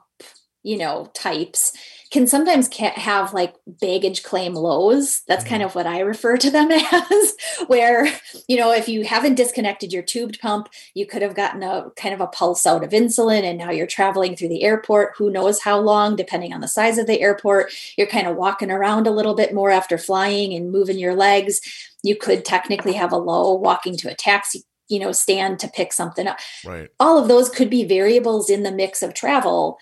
you 0.63 0.77
know, 0.77 1.11
types 1.13 1.71
can 2.13 2.27
sometimes 2.27 2.69
ca- 2.71 2.93
have 2.95 3.33
like 3.33 3.55
baggage 3.65 4.21
claim 4.21 4.53
lows. 4.53 5.21
That's 5.27 5.43
kind 5.43 5.63
Mhm. 5.63 5.65
of 5.65 5.75
what 5.75 5.87
I 5.87 5.99
refer 6.01 6.37
to 6.37 6.51
them 6.51 6.69
as, 6.71 7.35
where, 7.67 8.07
you 8.47 8.55
know, 8.55 8.71
if 8.71 8.87
you 8.87 9.03
haven't 9.03 9.33
disconnected 9.33 9.91
your 9.91 10.03
tubed 10.03 10.39
pump, 10.39 10.69
you 10.93 11.07
could 11.07 11.23
have 11.23 11.33
gotten 11.33 11.63
a 11.63 11.89
kind 11.97 12.13
of 12.13 12.21
a 12.21 12.27
pulse 12.27 12.67
out 12.67 12.83
of 12.83 12.91
insulin 12.91 13.41
and 13.41 13.57
now 13.57 13.71
you're 13.71 13.87
traveling 13.87 14.35
through 14.35 14.49
the 14.49 14.63
airport. 14.63 15.13
Who 15.17 15.31
knows 15.31 15.59
how 15.59 15.79
long, 15.79 16.15
depending 16.15 16.53
on 16.53 16.61
the 16.61 16.67
size 16.67 16.99
of 16.99 17.07
the 17.07 17.19
airport. 17.19 17.73
You're 17.97 18.07
kind 18.07 18.27
of 18.27 18.35
walking 18.37 18.69
around 18.69 19.07
a 19.07 19.11
little 19.11 19.33
bit 19.33 19.51
more 19.53 19.71
after 19.71 19.97
flying 19.97 20.53
and 20.53 20.71
moving 20.71 20.99
your 20.99 21.15
legs. 21.15 21.61
You 22.03 22.15
could 22.15 22.45
technically 22.45 22.93
have 22.93 23.11
a 23.11 23.17
low 23.17 23.53
walking 23.55 23.97
to 23.97 24.11
a 24.11 24.15
taxi 24.15 24.63
you 24.89 24.99
know 24.99 25.13
stand 25.13 25.59
to 25.59 25.67
pick 25.69 25.93
something 25.93 26.27
up 26.27 26.37
Right. 26.65 26.89
all 26.99 27.17
of 27.17 27.29
those 27.29 27.47
could 27.49 27.69
be 27.69 27.85
variables 27.85 28.49
in 28.49 28.63
the 28.63 28.71
mix 28.71 29.01
of 29.01 29.13
travel 29.13 29.79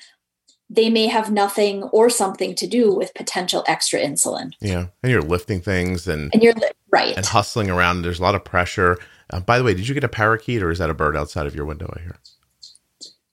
they 0.73 0.89
may 0.89 1.07
have 1.07 1.29
nothing 1.31 1.83
or 1.91 2.09
something 2.09 2.55
to 2.55 2.65
do 2.65 2.93
with 2.95 3.13
potential 3.13 3.61
extra 3.67 3.99
insulin 3.99 4.51
Yeah. 4.61 4.87
And 5.03 5.11
you're 5.11 5.21
lifting 5.21 5.59
things 5.61 6.07
and 6.07 6.29
and 6.33 6.41
you're 6.41 6.53
li- 6.53 6.71
right 6.89 7.15
and 7.17 7.25
hustling 7.25 7.69
around. 7.69 8.01
There's 8.03 8.19
a 8.19 8.23
lot 8.23 8.35
of 8.35 8.43
pressure. 8.45 8.97
Uh, 9.29 9.41
by 9.41 9.57
the 9.57 9.63
way, 9.65 9.73
did 9.73 9.87
you 9.87 9.93
get 9.93 10.03
a 10.03 10.09
parakeet 10.09 10.63
or 10.63 10.71
is 10.71 10.79
that 10.79 10.89
a 10.89 10.93
bird 10.93 11.15
outside 11.17 11.45
of 11.47 11.55
your 11.55 11.65
window? 11.65 11.91
I 11.97 12.01
hear. 12.01 12.17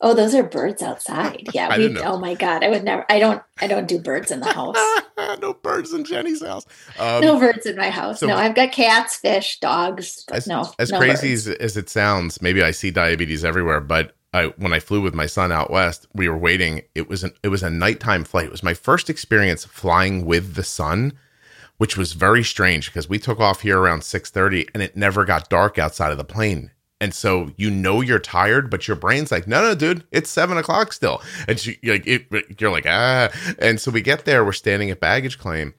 oh 0.00 0.14
those 0.14 0.32
are 0.34 0.44
birds 0.44 0.80
outside 0.80 1.48
yeah 1.52 1.76
we 1.76 1.98
oh 2.00 2.18
my 2.18 2.34
god 2.34 2.62
i 2.62 2.68
would 2.68 2.84
never 2.84 3.04
i 3.10 3.18
don't 3.18 3.42
i 3.60 3.66
don't 3.66 3.88
do 3.88 3.98
birds 3.98 4.30
in 4.30 4.38
the 4.38 4.52
house 4.52 4.76
no 5.40 5.52
birds 5.54 5.92
in 5.92 6.04
Jenny's 6.04 6.40
house. 6.40 6.64
Um, 7.00 7.20
no 7.20 7.36
birds 7.40 7.66
in 7.66 7.74
my 7.76 7.90
house 7.90 8.20
so- 8.20 8.28
no 8.28 8.36
i've 8.36 8.54
got 8.54 8.70
cats 8.70 9.16
fish 9.16 9.58
dogs 9.58 10.24
but 10.28 10.36
as, 10.36 10.46
no 10.46 10.72
as 10.78 10.92
no 10.92 10.98
crazy 10.98 11.30
birds. 11.34 11.48
as, 11.48 11.54
as 11.56 11.76
it 11.76 11.88
sounds, 11.90 12.40
maybe 12.40 12.62
I 12.62 12.70
see 12.70 12.90
diabetes 12.92 13.44
everywhere, 13.44 13.80
but 13.80 14.14
I, 14.32 14.46
when 14.58 14.72
I 14.72 14.78
flew 14.78 15.00
with 15.00 15.14
my 15.14 15.26
son 15.26 15.52
out 15.52 15.70
west, 15.70 16.06
we 16.14 16.28
were 16.28 16.36
waiting. 16.36 16.82
It 16.94 17.08
was 17.08 17.24
an, 17.24 17.32
it 17.42 17.48
was 17.48 17.62
a 17.62 17.70
nighttime 17.70 18.24
flight. 18.24 18.46
It 18.46 18.52
was 18.52 18.62
my 18.62 18.74
first 18.74 19.08
experience 19.08 19.64
flying 19.64 20.26
with 20.26 20.54
the 20.54 20.62
sun, 20.62 21.14
which 21.78 21.96
was 21.96 22.12
very 22.12 22.44
strange 22.44 22.86
because 22.86 23.08
we 23.08 23.18
took 23.18 23.40
off 23.40 23.62
here 23.62 23.78
around 23.78 24.00
6:30 24.00 24.68
and 24.74 24.82
it 24.82 24.96
never 24.96 25.24
got 25.24 25.48
dark 25.48 25.78
outside 25.78 26.12
of 26.12 26.18
the 26.18 26.24
plane. 26.24 26.70
And 27.00 27.14
so 27.14 27.52
you 27.56 27.70
know 27.70 28.00
you're 28.00 28.18
tired, 28.18 28.70
but 28.70 28.88
your 28.88 28.96
brain's 28.96 29.30
like, 29.30 29.46
no, 29.46 29.62
no, 29.62 29.74
dude, 29.74 30.04
it's 30.10 30.30
seven 30.30 30.58
o'clock 30.58 30.92
still. 30.92 31.22
And 31.46 31.58
she, 31.58 31.78
like, 31.84 32.06
it, 32.06 32.26
you're 32.60 32.72
like, 32.72 32.86
ah. 32.86 33.28
And 33.60 33.80
so 33.80 33.90
we 33.92 34.02
get 34.02 34.24
there, 34.24 34.44
we're 34.44 34.52
standing 34.52 34.90
at 34.90 34.98
baggage 34.98 35.38
claim, 35.38 35.74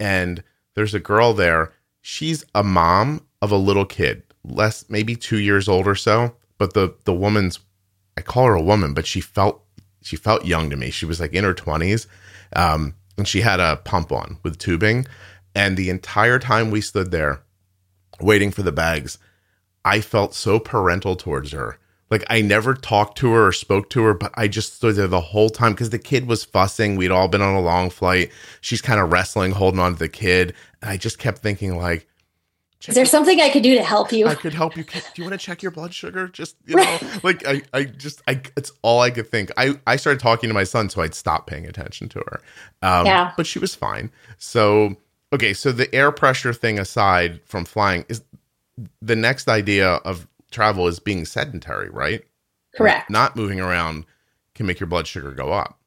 and 0.00 0.42
there's 0.74 0.94
a 0.94 1.00
girl 1.00 1.34
there. 1.34 1.72
She's 2.00 2.44
a 2.54 2.62
mom 2.62 3.26
of 3.42 3.50
a 3.50 3.56
little 3.56 3.84
kid, 3.84 4.22
less 4.44 4.88
maybe 4.88 5.14
two 5.14 5.38
years 5.38 5.68
old 5.68 5.86
or 5.86 5.94
so. 5.94 6.34
But 6.58 6.72
the 6.72 6.94
the 7.04 7.12
woman's, 7.12 7.58
I 8.16 8.22
call 8.22 8.46
her 8.46 8.54
a 8.54 8.62
woman, 8.62 8.94
but 8.94 9.06
she 9.06 9.20
felt 9.20 9.62
she 10.02 10.16
felt 10.16 10.44
young 10.44 10.70
to 10.70 10.76
me. 10.76 10.90
She 10.90 11.06
was 11.06 11.20
like 11.20 11.32
in 11.32 11.44
her 11.44 11.54
twenties, 11.54 12.06
um, 12.54 12.94
and 13.18 13.26
she 13.26 13.40
had 13.40 13.60
a 13.60 13.76
pump 13.76 14.12
on 14.12 14.38
with 14.42 14.58
tubing. 14.58 15.06
And 15.54 15.76
the 15.76 15.90
entire 15.90 16.38
time 16.38 16.70
we 16.70 16.80
stood 16.80 17.10
there, 17.10 17.40
waiting 18.20 18.50
for 18.50 18.62
the 18.62 18.72
bags, 18.72 19.18
I 19.84 20.00
felt 20.00 20.34
so 20.34 20.58
parental 20.58 21.16
towards 21.16 21.52
her. 21.52 21.78
Like 22.10 22.24
I 22.30 22.40
never 22.40 22.74
talked 22.74 23.18
to 23.18 23.32
her 23.32 23.48
or 23.48 23.52
spoke 23.52 23.90
to 23.90 24.02
her, 24.04 24.14
but 24.14 24.32
I 24.34 24.46
just 24.48 24.74
stood 24.74 24.94
there 24.94 25.08
the 25.08 25.20
whole 25.20 25.50
time 25.50 25.72
because 25.72 25.90
the 25.90 25.98
kid 25.98 26.26
was 26.26 26.44
fussing. 26.44 26.96
We'd 26.96 27.10
all 27.10 27.26
been 27.26 27.42
on 27.42 27.56
a 27.56 27.60
long 27.60 27.90
flight. 27.90 28.30
She's 28.60 28.80
kind 28.80 29.00
of 29.00 29.10
wrestling, 29.10 29.52
holding 29.52 29.80
on 29.80 29.94
to 29.94 29.98
the 29.98 30.08
kid. 30.08 30.54
And 30.82 30.90
I 30.90 30.98
just 30.98 31.18
kept 31.18 31.38
thinking, 31.38 31.76
like, 31.76 32.06
is 32.86 32.94
there 32.94 33.06
something 33.06 33.40
i 33.40 33.48
could 33.50 33.62
do 33.62 33.74
to 33.74 33.82
help 33.82 34.12
you 34.12 34.26
I 34.26 34.34
could 34.34 34.54
help 34.54 34.76
you. 34.76 34.84
Do 34.84 35.00
you 35.16 35.24
want 35.24 35.32
to 35.32 35.44
check 35.44 35.62
your 35.62 35.70
blood 35.72 35.94
sugar? 35.94 36.28
Just 36.28 36.56
you 36.66 36.76
know, 36.76 36.98
like 37.22 37.46
I, 37.46 37.62
I 37.72 37.84
just, 37.84 38.22
I, 38.28 38.40
it's 38.56 38.70
all 38.82 39.00
I 39.00 39.10
could 39.10 39.28
think. 39.28 39.50
I, 39.56 39.78
I 39.86 39.96
started 39.96 40.20
talking 40.20 40.48
to 40.48 40.54
my 40.54 40.64
son, 40.64 40.88
so 40.90 41.00
I'd 41.02 41.14
stop 41.14 41.46
paying 41.46 41.66
attention 41.66 42.08
to 42.10 42.18
her. 42.20 42.40
Um, 42.82 43.06
Yeah. 43.06 43.32
but 43.36 43.46
she 43.46 43.58
was 43.58 43.74
fine. 43.74 44.10
So 44.38 44.96
okay, 45.32 45.52
so 45.54 45.72
the 45.72 45.92
air 45.94 46.12
pressure 46.12 46.52
thing 46.52 46.78
aside 46.78 47.40
from 47.46 47.64
flying, 47.64 48.04
is 48.08 48.22
the 49.00 49.16
next 49.16 49.48
idea 49.48 49.94
of 49.96 50.26
travel 50.50 50.86
is 50.86 50.98
being 50.98 51.24
sedentary, 51.24 51.88
right? 51.90 52.24
correct 52.76 53.08
Not 53.10 53.36
moving 53.36 53.58
around 53.60 54.04
can 54.54 54.66
make 54.66 54.80
your 54.80 54.86
blood 54.86 55.06
sugar 55.06 55.32
go 55.32 55.52
up. 55.52 55.78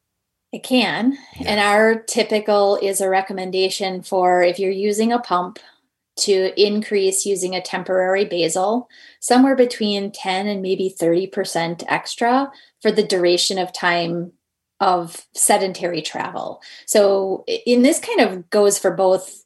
It 0.52 0.64
can. 0.64 1.18
Yeah. 1.40 1.52
And 1.52 1.60
our 1.60 1.96
typical 1.96 2.78
is 2.82 3.00
a 3.02 3.10
recommendation 3.10 4.02
for 4.02 4.42
if 4.42 4.58
you're 4.58 4.72
using 4.72 5.12
a 5.14 5.20
pump 5.20 5.60
to 6.20 6.62
increase 6.62 7.26
using 7.26 7.56
a 7.56 7.62
temporary 7.62 8.26
basal, 8.26 8.88
somewhere 9.20 9.56
between 9.56 10.12
10 10.12 10.48
and 10.48 10.62
maybe 10.62 10.94
30% 11.00 11.84
extra 11.88 12.52
for 12.82 12.92
the 12.92 13.04
duration 13.04 13.58
of 13.58 13.74
time 13.74 14.32
of 14.80 15.26
sedentary 15.34 16.02
travel. 16.02 16.62
So, 16.86 17.44
in 17.48 17.82
this 17.82 18.00
kind 18.00 18.22
of 18.22 18.50
goes 18.50 18.80
for 18.80 18.92
both 18.92 19.44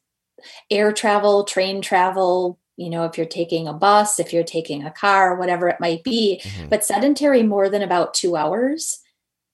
air 0.70 0.92
travel, 0.92 1.44
train 1.44 1.82
travel, 1.82 2.58
you 2.76 2.90
know, 2.90 3.04
if 3.04 3.16
you're 3.16 3.26
taking 3.26 3.66
a 3.68 3.72
bus, 3.72 4.18
if 4.18 4.32
you're 4.32 4.44
taking 4.44 4.84
a 4.84 4.90
car, 4.90 5.36
whatever 5.36 5.68
it 5.68 5.80
might 5.80 6.04
be, 6.04 6.40
Mhm. 6.42 6.70
but 6.70 6.84
sedentary 6.84 7.42
more 7.42 7.68
than 7.68 7.82
about 7.82 8.14
two 8.14 8.36
hours 8.36 9.00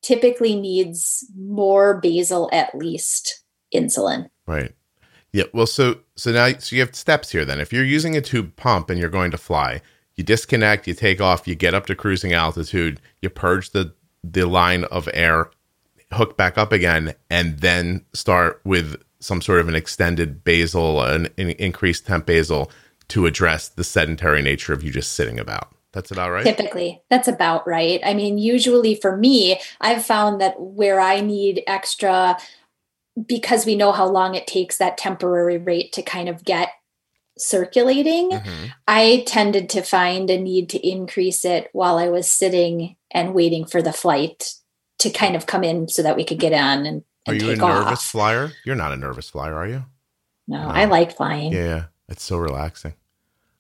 typically 0.03 0.59
needs 0.59 1.27
more 1.39 2.01
basal 2.01 2.49
at 2.53 2.75
least 2.75 3.45
insulin 3.75 4.29
Right. 4.47 4.73
Yeah. 5.33 5.45
Well, 5.53 5.67
so 5.67 6.01
so 6.17 6.33
now 6.33 6.51
so 6.59 6.77
you 6.77 6.83
have 6.83 6.95
steps 6.95 7.31
here. 7.31 7.45
Then, 7.45 7.61
if 7.61 7.73
you're 7.73 7.85
using 7.85 8.17
a 8.17 8.21
tube 8.21 8.57
pump 8.57 8.91
and 8.91 8.99
you're 8.99 9.09
going 9.09 9.31
to 9.31 9.39
fly, 9.39 9.81
you 10.17 10.25
disconnect, 10.25 10.87
you 10.87 10.95
take 10.95 11.21
off, 11.21 11.47
you 11.47 11.55
get 11.55 11.75
up 11.75 11.87
to 11.87 11.95
cruising 11.95 12.33
altitude, 12.33 13.01
you 13.23 13.31
purge 13.31 13.71
the 13.71 13.95
the 14.23 14.47
line 14.47 14.85
of 14.85 15.09
air, 15.15 15.51
hook 16.13 16.37
back 16.37 16.59
up 16.59 16.73
again, 16.73 17.15
and 17.31 17.61
then 17.61 18.05
start 18.13 18.61
with 18.65 19.01
some 19.21 19.41
sort 19.41 19.61
of 19.61 19.69
an 19.69 19.75
extended 19.75 20.43
basal, 20.45 21.03
an, 21.03 21.29
an 21.39 21.51
increased 21.51 22.07
temp 22.07 22.27
basal 22.27 22.71
to 23.09 23.27
address 23.27 23.69
the 23.69 23.85
sedentary 23.85 24.43
nature 24.43 24.73
of 24.73 24.83
you 24.83 24.91
just 24.91 25.13
sitting 25.13 25.39
about. 25.39 25.75
That's 25.93 26.13
about 26.13 26.31
right. 26.31 26.45
typically 26.45 27.03
that's 27.11 27.27
about 27.27 27.67
right 27.67 28.01
i 28.05 28.15
mean 28.15 28.39
usually 28.39 28.95
for 28.95 29.17
me 29.17 29.61
i've 29.81 30.05
found 30.05 30.41
that 30.41 30.55
where 30.61 31.01
i 31.01 31.21
need 31.21 31.65
extra 31.67 32.39
because 33.27 33.67
we 33.67 33.75
know 33.77 33.93
how 33.93 34.07
long 34.07 34.35
it 34.35 34.47
takes 34.47 34.79
that 34.79 34.97
temporary 34.99 35.59
rate 35.59 35.93
to 35.93 36.03
kind 36.03 36.29
of 36.29 36.45
get 36.45 36.71
circulating 37.39 38.31
Mhm. 38.31 38.73
i 38.87 39.23
tended 39.27 39.71
to 39.71 39.83
find 39.83 40.29
a 40.29 40.39
need 40.39 40.69
to 40.71 40.87
increase 40.87 41.45
it 41.45 41.71
while 41.73 41.97
i 41.97 42.09
was 42.09 42.31
sitting 42.31 42.97
and 43.11 43.33
waiting 43.35 43.65
for 43.65 43.81
the 43.81 43.93
flight 43.93 44.53
to 44.99 45.09
kind 45.11 45.35
of 45.35 45.47
come 45.47 45.65
in 45.65 45.89
so 45.89 46.03
that 46.03 46.17
we 46.17 46.25
could 46.25 46.39
get 46.39 46.53
on 46.53 46.85
and, 46.85 47.03
Are 47.27 47.33
and 47.33 47.43
you 47.43 47.51
a 47.53 47.57
nervous 47.57 47.87
off 47.93 48.05
flyer? 48.05 48.53
You're 48.67 48.77
not 48.77 48.93
a 48.93 48.97
nervous 48.97 49.31
flyer, 49.31 49.55
are 49.55 49.67
you? 49.67 49.85
no, 50.47 50.63
No. 50.65 50.69
i 50.69 50.85
like 50.85 51.17
flying 51.17 51.53
Yeah, 51.53 51.65
yeah. 51.65 51.85
It's 52.09 52.25
so 52.25 52.37
relaxing. 52.37 52.95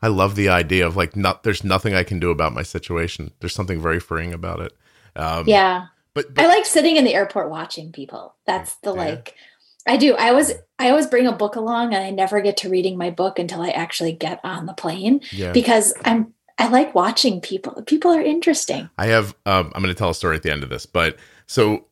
I 0.02 0.08
love 0.08 0.34
the 0.34 0.48
idea 0.50 0.86
of 0.86 0.96
like 0.96 1.16
not 1.16 1.42
there's 1.44 1.62
nothing 1.64 1.94
I 1.94 2.02
can 2.04 2.18
do 2.20 2.30
about 2.30 2.52
my 2.52 2.62
situation. 2.62 3.32
There's 3.40 3.54
something 3.54 3.80
very 3.80 4.00
freeing 4.00 4.34
about 4.34 4.60
it. 4.60 4.72
Um 5.16 5.44
yeah 5.46 5.86
but, 6.12 6.34
but 6.34 6.44
I 6.44 6.48
like 6.48 6.66
sitting 6.66 6.96
in 6.96 7.04
the 7.04 7.14
airport 7.14 7.48
watching 7.50 7.92
people. 7.92 8.34
That's 8.46 8.74
the 8.82 8.92
Yeah. 8.92 9.00
like 9.00 9.34
I 9.86 9.96
do. 9.96 10.14
I 10.14 10.30
always 10.30 10.52
I 10.78 10.90
always 10.90 11.06
bring 11.06 11.26
a 11.26 11.32
book 11.32 11.56
along 11.56 11.94
and 11.94 12.02
I 12.02 12.10
never 12.10 12.40
get 12.40 12.56
to 12.58 12.68
reading 12.68 12.96
my 12.98 13.10
book 13.10 13.38
until 13.38 13.62
I 13.62 13.70
actually 13.70 14.12
get 14.12 14.40
on 14.44 14.66
the 14.66 14.74
plane 14.74 15.20
yeah. 15.32 15.52
because 15.52 15.92
I'm 16.04 16.34
I 16.58 16.68
like 16.68 16.94
watching 16.94 17.40
people. 17.40 17.82
People 17.82 18.10
are 18.12 18.20
interesting. 18.20 18.90
I 18.98 19.06
have 19.06 19.34
um 19.46 19.72
I'm 19.74 19.82
going 19.82 19.94
to 19.94 19.98
tell 19.98 20.10
a 20.10 20.14
story 20.14 20.36
at 20.36 20.42
the 20.42 20.52
end 20.52 20.62
of 20.62 20.70
this, 20.70 20.86
but 20.86 21.16
so 21.46 21.86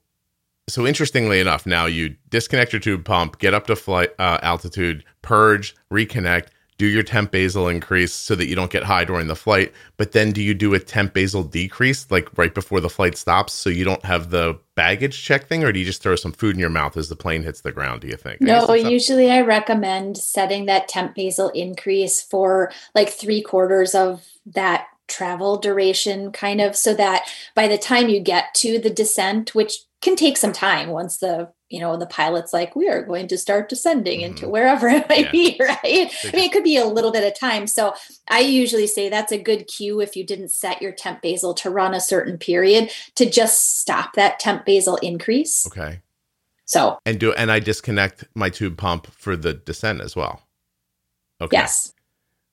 so 0.69 0.87
interestingly 0.87 1.41
enough, 1.41 1.67
now 1.67 1.87
you 1.87 2.17
disconnect 2.29 2.73
your 2.73 2.81
tube 2.81 3.05
pump, 3.05 3.39
get 3.39 3.55
up 3.55 3.67
to 3.69 3.77
flight 3.77 4.11
uh, 4.19 4.39
altitude, 4.43 5.03
purge, 5.23 5.75
reconnect, 5.91 6.49
do 6.79 6.87
your 6.87 7.03
temp 7.03 7.33
basal 7.33 7.69
increase 7.69 8.15
so 8.15 8.37
that 8.37 8.47
you 8.47 8.55
don't 8.55 8.71
get 8.71 8.85
high 8.85 9.05
during 9.05 9.27
the 9.27 9.37
flight. 9.37 9.73
But 9.97 10.13
then 10.13 10.31
do 10.31 10.41
you 10.41 10.55
do 10.55 10.75
a 10.75 10.79
temp 10.79 11.13
basal 11.13 11.43
decrease 11.43 12.09
like 12.11 12.29
right 12.39 12.55
before 12.55 12.81
the 12.81 12.89
flight 12.89 13.17
stops 13.17 13.53
so 13.53 13.69
you 13.69 13.85
don't 13.85 14.05
have 14.05 14.31
the 14.31 14.59
baggage 14.77 15.23
check 15.23 15.49
thing, 15.49 15.65
or 15.65 15.73
do 15.73 15.81
you 15.81 15.85
just 15.85 16.03
throw 16.03 16.15
some 16.15 16.33
food 16.33 16.55
in 16.55 16.61
your 16.61 16.71
mouth 16.71 16.97
as 16.97 17.09
the 17.09 17.17
plane 17.17 17.43
hits 17.43 17.61
the 17.63 17.73
ground? 17.73 18.01
Do 18.01 18.07
you 18.07 18.17
think? 18.17 18.41
I 18.41 18.45
No, 18.45 18.59
up- 18.67 18.91
usually 18.91 19.31
I 19.31 19.41
recommend 19.41 20.17
setting 20.17 20.67
that 20.67 20.89
temp 20.89 21.17
basal 21.17 21.49
increase 21.51 22.23
for 22.23 22.71
like 22.95 23.11
three 23.11 23.43
quarters 23.43 23.95
of 23.95 24.25
that 24.47 24.87
travel 25.09 25.57
duration, 25.57 26.31
kind 26.31 26.61
of, 26.61 26.77
so 26.77 26.95
that 26.95 27.29
by 27.55 27.67
the 27.67 27.79
time 27.79 28.09
you 28.09 28.21
get 28.21 28.55
to 28.55 28.79
the 28.79 28.91
descent, 28.91 29.55
which 29.55 29.79
can 30.01 30.15
take 30.15 30.37
some 30.37 30.53
time 30.53 30.91
once 30.91 31.17
the 31.17 31.51
you 31.71 31.81
know 31.81 31.97
the 31.97 32.07
pilot's 32.07 32.53
like 32.53 32.75
we 32.75 32.89
are 32.89 33.03
going 33.03 33.29
to 33.29 33.37
start 33.37 33.69
descending 33.69 34.21
into 34.23 34.47
Mhm. 34.47 34.51
wherever 34.51 34.89
it 34.89 35.09
might 35.09 35.27
Yeah. 35.27 35.31
be 35.31 35.57
right 35.61 35.79
i 35.85 36.31
mean 36.35 36.45
it 36.45 36.53
could 36.53 36.65
be 36.65 36.77
a 36.77 36.87
little 36.87 37.13
bit 37.13 37.25
of 37.31 37.39
time 37.39 37.67
so 37.67 37.95
i 38.29 38.41
usually 38.41 38.87
say 38.87 39.09
that's 39.09 39.33
a 39.33 39.39
good 39.39 39.67
cue 39.67 40.01
if 40.01 40.17
you 40.17 40.25
didn't 40.25 40.49
set 40.51 40.81
your 40.81 40.93
temp 40.93 41.21
basal 41.23 41.53
to 41.55 41.69
run 41.71 41.93
a 41.95 42.01
certain 42.01 42.39
period 42.39 42.91
to 43.17 43.29
just 43.29 43.81
stop 43.81 44.15
that 44.15 44.39
temp 44.39 44.65
basal 44.65 44.97
increase 44.97 45.67
okay. 45.67 46.01
so 46.65 46.99
And 47.05 47.21
do 47.21 47.33
and 47.35 47.51
I 47.53 47.61
disconnect 47.61 48.25
my 48.35 48.49
tube 48.51 48.77
pump 48.79 49.07
for 49.13 49.37
the 49.37 49.53
descent 49.55 50.01
as 50.01 50.15
well. 50.17 50.43
Okay. 51.41 51.57
yes 51.57 51.93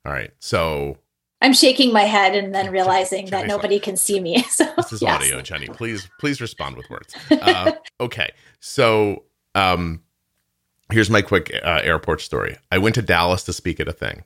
All 0.06 0.12
right. 0.14 0.32
So 0.40 0.98
I'm 1.42 1.54
shaking 1.54 1.92
my 1.94 2.04
head 2.04 2.36
and 2.36 2.56
then 2.56 2.72
realizing 2.72 3.28
that 3.28 3.46
nobody 3.48 3.80
can 3.80 3.98
see 3.98 4.20
me. 4.20 4.44
So 4.50 4.66
this 4.78 4.94
is 4.94 5.02
yes. 5.02 5.22
audio, 5.22 5.42
Jenny. 5.42 5.68
Please, 5.68 6.08
please 6.20 6.40
respond 6.42 6.78
with 6.78 6.90
words. 6.90 7.14
Uh, 7.32 7.74
okay. 8.00 8.32
So 8.60 9.24
Um, 9.54 10.02
here's 10.92 11.10
my 11.10 11.22
quick 11.22 11.52
uh, 11.64 11.82
airport 11.84 12.22
story. 12.22 12.58
I 12.72 12.78
went 12.78 12.96
to 12.96 13.02
Dallas 13.02 13.44
to 13.44 13.54
speak 13.54 13.80
at 13.80 13.88
a 13.88 13.94
thing. 13.94 14.24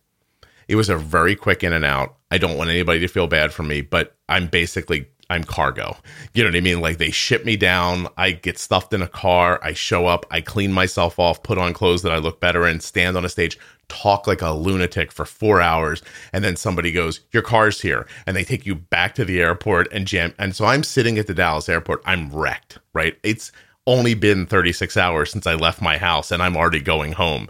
It 0.68 0.76
was 0.76 0.90
a 0.90 0.98
very 0.98 1.36
quick 1.36 1.64
in 1.64 1.74
and 1.74 1.86
out. 1.86 2.18
I 2.32 2.38
don't 2.38 2.58
want 2.58 2.70
anybody 2.70 3.00
to 3.00 3.08
feel 3.08 3.28
bad 3.28 3.52
for 3.54 3.64
me, 3.64 3.82
but 3.82 4.16
I'm 4.28 4.48
basically 4.48 5.08
I'm 5.30 5.44
cargo. 5.44 5.98
You 6.34 6.44
know 6.44 6.50
what 6.50 6.58
I 6.58 6.62
mean? 6.62 6.82
Like 6.82 6.98
they 6.98 7.12
ship 7.12 7.46
me 7.46 7.56
down, 7.56 8.08
I 8.18 8.32
get 8.32 8.58
stuffed 8.58 8.94
in 8.94 9.02
a 9.02 9.08
car, 9.08 9.60
I 9.64 9.74
show 9.74 10.08
up, 10.08 10.26
I 10.32 10.42
clean 10.42 10.72
myself 10.72 11.20
off, 11.20 11.44
put 11.44 11.58
on 11.58 11.74
clothes 11.74 12.02
that 12.02 12.12
I 12.12 12.18
look 12.18 12.40
better 12.40 12.68
in, 12.68 12.80
stand 12.80 13.16
on 13.16 13.26
a 13.26 13.30
stage, 13.30 13.60
talk 13.90 14.28
like 14.28 14.42
a 14.42 14.52
lunatic 14.52 15.12
for 15.12 15.26
4 15.26 15.62
hours, 15.62 16.02
and 16.34 16.44
then 16.44 16.56
somebody 16.56 16.92
goes, 16.92 17.22
"Your 17.32 17.44
car's 17.44 17.82
here." 17.82 18.08
And 18.26 18.36
they 18.36 18.44
take 18.44 18.66
you 18.66 18.76
back 18.76 19.16
to 19.16 19.26
the 19.26 19.40
airport 19.42 19.92
and 19.92 20.08
jam. 20.08 20.34
And 20.40 20.56
so 20.56 20.66
I'm 20.66 20.84
sitting 20.84 21.18
at 21.18 21.28
the 21.28 21.34
Dallas 21.34 21.70
airport, 21.70 22.02
I'm 22.06 22.32
wrecked, 22.32 22.80
right? 22.94 23.18
It's 23.24 23.52
only 23.88 24.14
been 24.14 24.46
36 24.46 24.98
hours 24.98 25.32
since 25.32 25.48
I 25.48 25.56
left 25.56 25.82
my 25.82 25.98
house 25.98 26.32
and 26.32 26.44
I'm 26.44 26.56
already 26.56 26.80
going 26.80 27.14
home. 27.14 27.50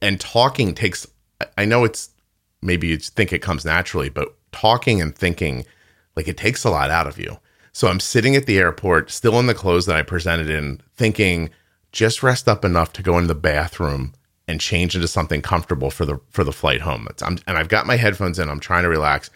And 0.00 0.20
talking 0.20 0.74
takes 0.74 1.06
I 1.56 1.64
know 1.64 1.84
it's 1.84 2.10
maybe 2.60 2.88
you 2.88 2.96
think 2.98 3.32
it 3.32 3.40
comes 3.40 3.64
naturally, 3.64 4.08
but 4.08 4.34
talking 4.52 5.00
and 5.00 5.14
thinking 5.16 5.64
like 6.16 6.28
it 6.28 6.36
takes 6.36 6.64
a 6.64 6.70
lot 6.70 6.90
out 6.90 7.06
of 7.06 7.18
you. 7.18 7.38
So 7.72 7.88
I'm 7.88 8.00
sitting 8.00 8.36
at 8.36 8.46
the 8.46 8.58
airport, 8.58 9.10
still 9.10 9.38
in 9.40 9.46
the 9.46 9.54
clothes 9.54 9.86
that 9.86 9.96
I 9.96 10.02
presented 10.02 10.50
in, 10.50 10.80
thinking, 10.96 11.50
just 11.90 12.22
rest 12.22 12.48
up 12.48 12.64
enough 12.64 12.92
to 12.94 13.02
go 13.02 13.18
in 13.18 13.26
the 13.26 13.34
bathroom 13.34 14.14
and 14.48 14.60
change 14.60 14.94
into 14.94 15.08
something 15.08 15.40
comfortable 15.40 15.90
for 15.90 16.04
the 16.04 16.20
for 16.30 16.44
the 16.44 16.52
flight 16.52 16.80
home. 16.80 17.06
and 17.22 17.42
I've 17.46 17.68
got 17.68 17.86
my 17.86 17.96
headphones 17.96 18.38
in. 18.38 18.48
I'm 18.48 18.60
trying 18.60 18.82
to 18.82 18.88
relax. 18.88 19.30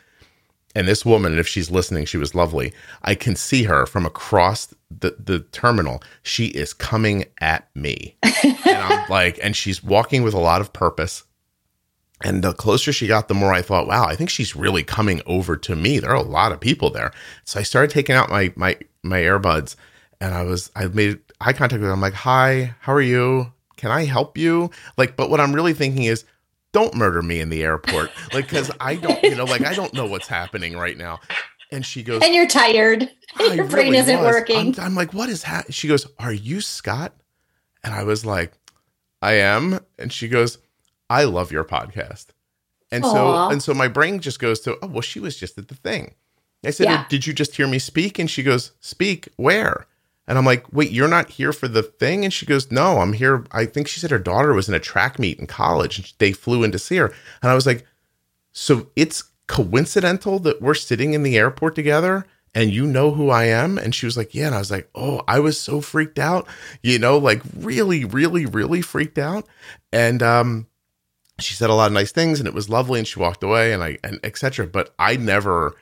And 0.74 0.86
this 0.86 1.06
woman, 1.06 1.38
if 1.38 1.48
she's 1.48 1.70
listening, 1.70 2.04
she 2.04 2.18
was 2.18 2.34
lovely. 2.34 2.74
I 3.02 3.14
can 3.14 3.34
see 3.34 3.62
her 3.62 3.86
from 3.86 4.04
across 4.04 4.74
the, 4.90 5.16
the 5.18 5.40
terminal. 5.40 6.02
She 6.22 6.48
is 6.48 6.74
coming 6.74 7.24
at 7.40 7.66
me. 7.74 8.14
and 8.22 8.58
I'm 8.66 9.08
like, 9.08 9.38
and 9.42 9.56
she's 9.56 9.82
walking 9.82 10.22
with 10.22 10.34
a 10.34 10.38
lot 10.38 10.60
of 10.60 10.74
purpose. 10.74 11.24
And 12.22 12.42
the 12.42 12.54
closer 12.54 12.92
she 12.92 13.06
got, 13.06 13.28
the 13.28 13.34
more 13.34 13.52
I 13.52 13.60
thought, 13.60 13.86
wow, 13.86 14.06
I 14.06 14.16
think 14.16 14.30
she's 14.30 14.56
really 14.56 14.82
coming 14.82 15.20
over 15.26 15.56
to 15.56 15.76
me. 15.76 15.98
There 15.98 16.10
are 16.10 16.16
a 16.16 16.22
lot 16.22 16.52
of 16.52 16.60
people 16.60 16.90
there. 16.90 17.12
So 17.44 17.60
I 17.60 17.62
started 17.62 17.90
taking 17.90 18.14
out 18.14 18.30
my 18.30 18.52
my 18.56 18.78
my 19.02 19.20
earbuds 19.20 19.76
and 20.20 20.34
I 20.34 20.42
was 20.42 20.70
I 20.74 20.86
made 20.86 21.18
eye 21.40 21.52
contact 21.52 21.80
with 21.80 21.88
her. 21.88 21.92
I'm 21.92 22.00
like, 22.00 22.14
hi, 22.14 22.74
how 22.80 22.92
are 22.94 23.02
you? 23.02 23.52
Can 23.76 23.90
I 23.90 24.04
help 24.04 24.38
you? 24.38 24.70
Like, 24.96 25.16
but 25.16 25.28
what 25.28 25.40
I'm 25.40 25.54
really 25.54 25.74
thinking 25.74 26.04
is, 26.04 26.24
don't 26.72 26.94
murder 26.94 27.22
me 27.22 27.40
in 27.40 27.50
the 27.50 27.62
airport. 27.62 28.10
Like, 28.32 28.48
cause 28.48 28.70
I 28.80 28.96
don't, 28.96 29.22
you 29.22 29.34
know, 29.34 29.44
like 29.44 29.64
I 29.64 29.74
don't 29.74 29.94
know 29.94 30.06
what's 30.06 30.26
happening 30.26 30.76
right 30.76 30.96
now. 30.96 31.20
And 31.72 31.84
she 31.84 32.02
goes, 32.02 32.22
and 32.22 32.34
you're 32.34 32.46
tired. 32.46 33.10
Your 33.40 33.66
brain 33.66 33.86
really 33.86 33.98
isn't 33.98 34.20
was. 34.20 34.26
working. 34.26 34.78
I'm, 34.78 34.84
I'm, 34.84 34.94
like, 34.94 35.12
what 35.12 35.28
is 35.28 35.42
happening? 35.42 35.72
She 35.72 35.88
goes, 35.88 36.06
Are 36.18 36.32
you 36.32 36.60
Scott? 36.60 37.12
And 37.82 37.94
I 37.94 38.04
was 38.04 38.24
like, 38.24 38.52
I 39.22 39.34
am. 39.34 39.80
And 39.98 40.12
she 40.12 40.28
goes, 40.28 40.58
I 41.08 41.24
love 41.24 41.52
your 41.52 41.64
podcast. 41.64 42.26
And 42.90 43.04
Aww. 43.04 43.12
so 43.12 43.48
and 43.50 43.62
so 43.62 43.74
my 43.74 43.88
brain 43.88 44.20
just 44.20 44.38
goes 44.38 44.60
to, 44.60 44.76
oh, 44.82 44.86
well, 44.86 45.00
she 45.00 45.20
was 45.20 45.36
just 45.36 45.58
at 45.58 45.68
the 45.68 45.74
thing. 45.74 46.14
I 46.64 46.70
said, 46.70 46.84
yeah. 46.84 47.04
Did 47.08 47.26
you 47.26 47.32
just 47.32 47.56
hear 47.56 47.68
me 47.68 47.78
speak? 47.78 48.18
And 48.18 48.30
she 48.30 48.42
goes, 48.42 48.72
Speak 48.80 49.28
where? 49.36 49.86
And 50.28 50.36
I'm 50.36 50.44
like, 50.44 50.72
wait, 50.72 50.90
you're 50.90 51.06
not 51.06 51.30
here 51.30 51.52
for 51.52 51.68
the 51.68 51.82
thing? 51.84 52.24
And 52.24 52.32
she 52.32 52.46
goes, 52.46 52.70
No, 52.70 52.98
I'm 52.98 53.12
here. 53.12 53.44
I 53.52 53.64
think 53.64 53.88
she 53.88 54.00
said 54.00 54.10
her 54.10 54.18
daughter 54.18 54.52
was 54.52 54.68
in 54.68 54.74
a 54.74 54.80
track 54.80 55.18
meet 55.18 55.38
in 55.38 55.46
college 55.46 55.98
and 55.98 56.12
they 56.18 56.32
flew 56.32 56.64
in 56.64 56.72
to 56.72 56.78
see 56.78 56.96
her. 56.96 57.12
And 57.42 57.50
I 57.50 57.54
was 57.54 57.66
like, 57.66 57.86
So 58.52 58.88
it's 58.96 59.24
coincidental 59.46 60.40
that 60.40 60.60
we're 60.60 60.74
sitting 60.74 61.14
in 61.14 61.22
the 61.22 61.38
airport 61.38 61.76
together 61.76 62.26
and 62.54 62.72
you 62.72 62.86
know 62.86 63.12
who 63.12 63.30
I 63.30 63.44
am? 63.44 63.78
And 63.78 63.94
she 63.94 64.06
was 64.06 64.16
like, 64.16 64.34
Yeah. 64.34 64.46
And 64.46 64.54
I 64.56 64.58
was 64.58 64.70
like, 64.70 64.88
Oh, 64.94 65.22
I 65.28 65.38
was 65.38 65.60
so 65.60 65.80
freaked 65.80 66.18
out, 66.18 66.48
you 66.82 66.98
know, 66.98 67.18
like 67.18 67.42
really, 67.56 68.04
really, 68.04 68.46
really 68.46 68.82
freaked 68.82 69.18
out. 69.18 69.46
And 69.92 70.22
um, 70.24 70.66
she 71.38 71.54
said 71.54 71.70
a 71.70 71.74
lot 71.74 71.86
of 71.86 71.92
nice 71.92 72.12
things 72.12 72.38
and 72.38 72.48
it 72.48 72.54
was 72.54 72.68
lovely 72.68 72.98
and 72.98 73.06
she 73.06 73.18
walked 73.18 73.42
away 73.42 73.72
and 73.72 73.82
I 73.82 73.98
and 74.02 74.18
etc. 74.24 74.66
But 74.66 74.94
I 74.98 75.16
never 75.16 75.74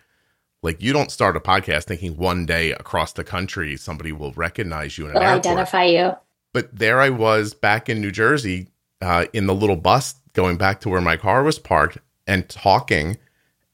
like 0.62 0.82
you 0.82 0.92
don't 0.92 1.10
start 1.10 1.36
a 1.36 1.40
podcast 1.40 1.84
thinking 1.84 2.16
one 2.16 2.46
day 2.46 2.72
across 2.72 3.12
the 3.12 3.24
country 3.24 3.76
somebody 3.76 4.12
will 4.12 4.32
recognize 4.32 4.98
you 4.98 5.06
and 5.06 5.16
identify 5.16 5.84
you. 5.84 6.16
But 6.52 6.76
there 6.76 7.00
I 7.00 7.10
was 7.10 7.54
back 7.54 7.88
in 7.88 8.00
New 8.00 8.10
Jersey 8.10 8.68
uh, 9.00 9.26
in 9.32 9.46
the 9.46 9.54
little 9.54 9.76
bus 9.76 10.14
going 10.32 10.56
back 10.56 10.80
to 10.80 10.88
where 10.88 11.00
my 11.00 11.16
car 11.16 11.42
was 11.42 11.58
parked 11.58 11.98
and 12.26 12.48
talking, 12.48 13.16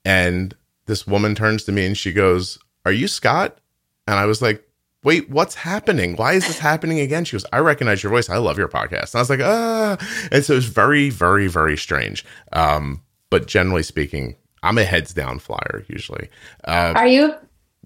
and 0.05 0.55
this 0.87 1.07
woman 1.07 1.35
turns 1.35 1.65
to 1.65 1.73
me 1.73 1.87
and 1.87 1.97
she 1.97 2.13
goes, 2.13 2.59
"Are 2.85 2.93
you 2.93 3.09
Scott?" 3.09 3.59
And 4.07 4.19
I 4.19 4.27
was 4.27 4.43
like, 4.43 4.67
wait, 5.03 5.31
what's 5.31 5.55
happening? 5.55 6.17
Why 6.17 6.35
is 6.35 6.47
this 6.47 6.59
happening 6.59 7.01
again? 7.01 7.25
She 7.25 7.33
goes, 7.33 7.47
I 7.53 7.59
recognize 7.59 8.03
your 8.03 8.11
voice. 8.11 8.29
I 8.29 8.37
love 8.37 8.59
your 8.59 8.69
podcast. 8.69 9.13
And 9.13 9.17
I 9.17 9.21
was 9.21 9.31
like, 9.31 9.41
ah. 9.41 9.97
And 10.31 10.45
so 10.45 10.55
it 10.55 10.57
was 10.57 10.67
very, 10.67 11.11
very, 11.11 11.47
very 11.47 11.77
strange. 11.77 12.25
Um, 12.53 13.03
but 13.31 13.47
generally 13.47 13.83
speaking, 13.83 14.37
I'm 14.63 14.79
a 14.79 14.85
heads 14.85 15.15
down 15.15 15.39
flyer 15.39 15.85
usually. 15.89 16.29
Uh, 16.65 16.93
Are 16.95 17.07
you? 17.07 17.35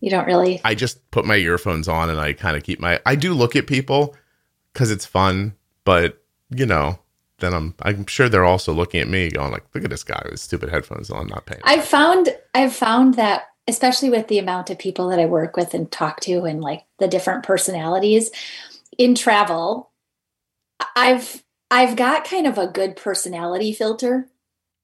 You 0.01 0.11
don't 0.11 0.27
really. 0.27 0.61
I 0.65 0.75
just 0.75 1.11
put 1.11 1.25
my 1.25 1.37
earphones 1.37 1.89
on 1.89 2.11
and 2.11 2.21
I 2.21 2.33
kind 2.33 2.57
of 2.57 2.63
keep 2.63 2.81
my. 2.81 3.01
I 3.07 3.15
do 3.15 3.33
look 3.33 3.57
at 3.57 3.67
people 3.67 4.17
because 4.73 4.91
it's 4.91 5.07
fun, 5.07 5.55
but 5.85 6.23
you 6.51 6.67
know, 6.67 6.99
then 7.39 7.55
I'm 7.55 7.75
I'm 7.83 8.07
sure 8.07 8.29
they're 8.29 8.45
also 8.45 8.73
looking 8.73 9.01
at 9.01 9.09
me, 9.09 9.31
going 9.31 9.51
like, 9.53 9.65
"Look 9.75 9.85
at 9.85 9.91
this 9.91 10.05
guy 10.05 10.21
with 10.31 10.41
stupid 10.41 10.69
headphones 10.69 11.11
on, 11.11 11.29
not 11.29 11.47
paying." 11.47 11.63
I've 11.65 11.85
found 11.85 12.37
I've 12.55 12.75
found 12.75 13.15
that 13.15 13.45
especially 13.67 14.11
with 14.11 14.29
the 14.29 14.39
amount 14.39 14.71
of 14.71 14.79
people 14.79 15.09
that 15.09 15.19
I 15.19 15.27
work 15.27 15.57
with 15.57 15.75
and 15.75 15.91
talk 15.91 16.21
to 16.21 16.43
and 16.43 16.61
like 16.61 16.85
the 16.99 17.09
different 17.09 17.45
personalities 17.45 18.31
in 18.99 19.15
travel, 19.15 19.91
I've 20.95 21.43
I've 21.71 21.97
got 21.97 22.25
kind 22.25 22.47
of 22.47 22.59
a 22.59 22.67
good 22.67 22.97
personality 22.97 23.73
filter. 23.73 24.29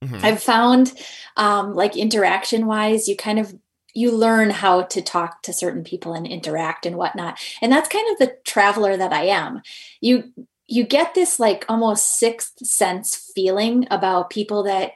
Mm-hmm. 0.03 0.25
I've 0.25 0.41
found 0.41 0.93
um, 1.37 1.75
like 1.75 1.95
interaction 1.95 2.65
wise, 2.65 3.07
you 3.07 3.15
kind 3.15 3.39
of 3.39 3.57
you 3.93 4.11
learn 4.11 4.49
how 4.49 4.83
to 4.83 5.01
talk 5.01 5.41
to 5.43 5.53
certain 5.53 5.83
people 5.83 6.13
and 6.13 6.25
interact 6.25 6.85
and 6.85 6.95
whatnot. 6.95 7.37
And 7.61 7.71
that's 7.71 7.89
kind 7.89 8.09
of 8.11 8.17
the 8.17 8.37
traveler 8.45 8.97
that 8.97 9.13
I 9.13 9.25
am. 9.25 9.61
You 9.99 10.31
you 10.67 10.85
get 10.85 11.13
this 11.13 11.39
like 11.39 11.65
almost 11.67 12.17
sixth 12.17 12.65
sense 12.65 13.31
feeling 13.35 13.87
about 13.91 14.29
people 14.29 14.63
that 14.63 14.93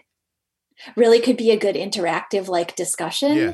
really 0.95 1.19
could 1.19 1.37
be 1.37 1.51
a 1.51 1.57
good 1.57 1.75
interactive 1.75 2.47
like 2.47 2.75
discussion. 2.75 3.35
Yeah. 3.35 3.53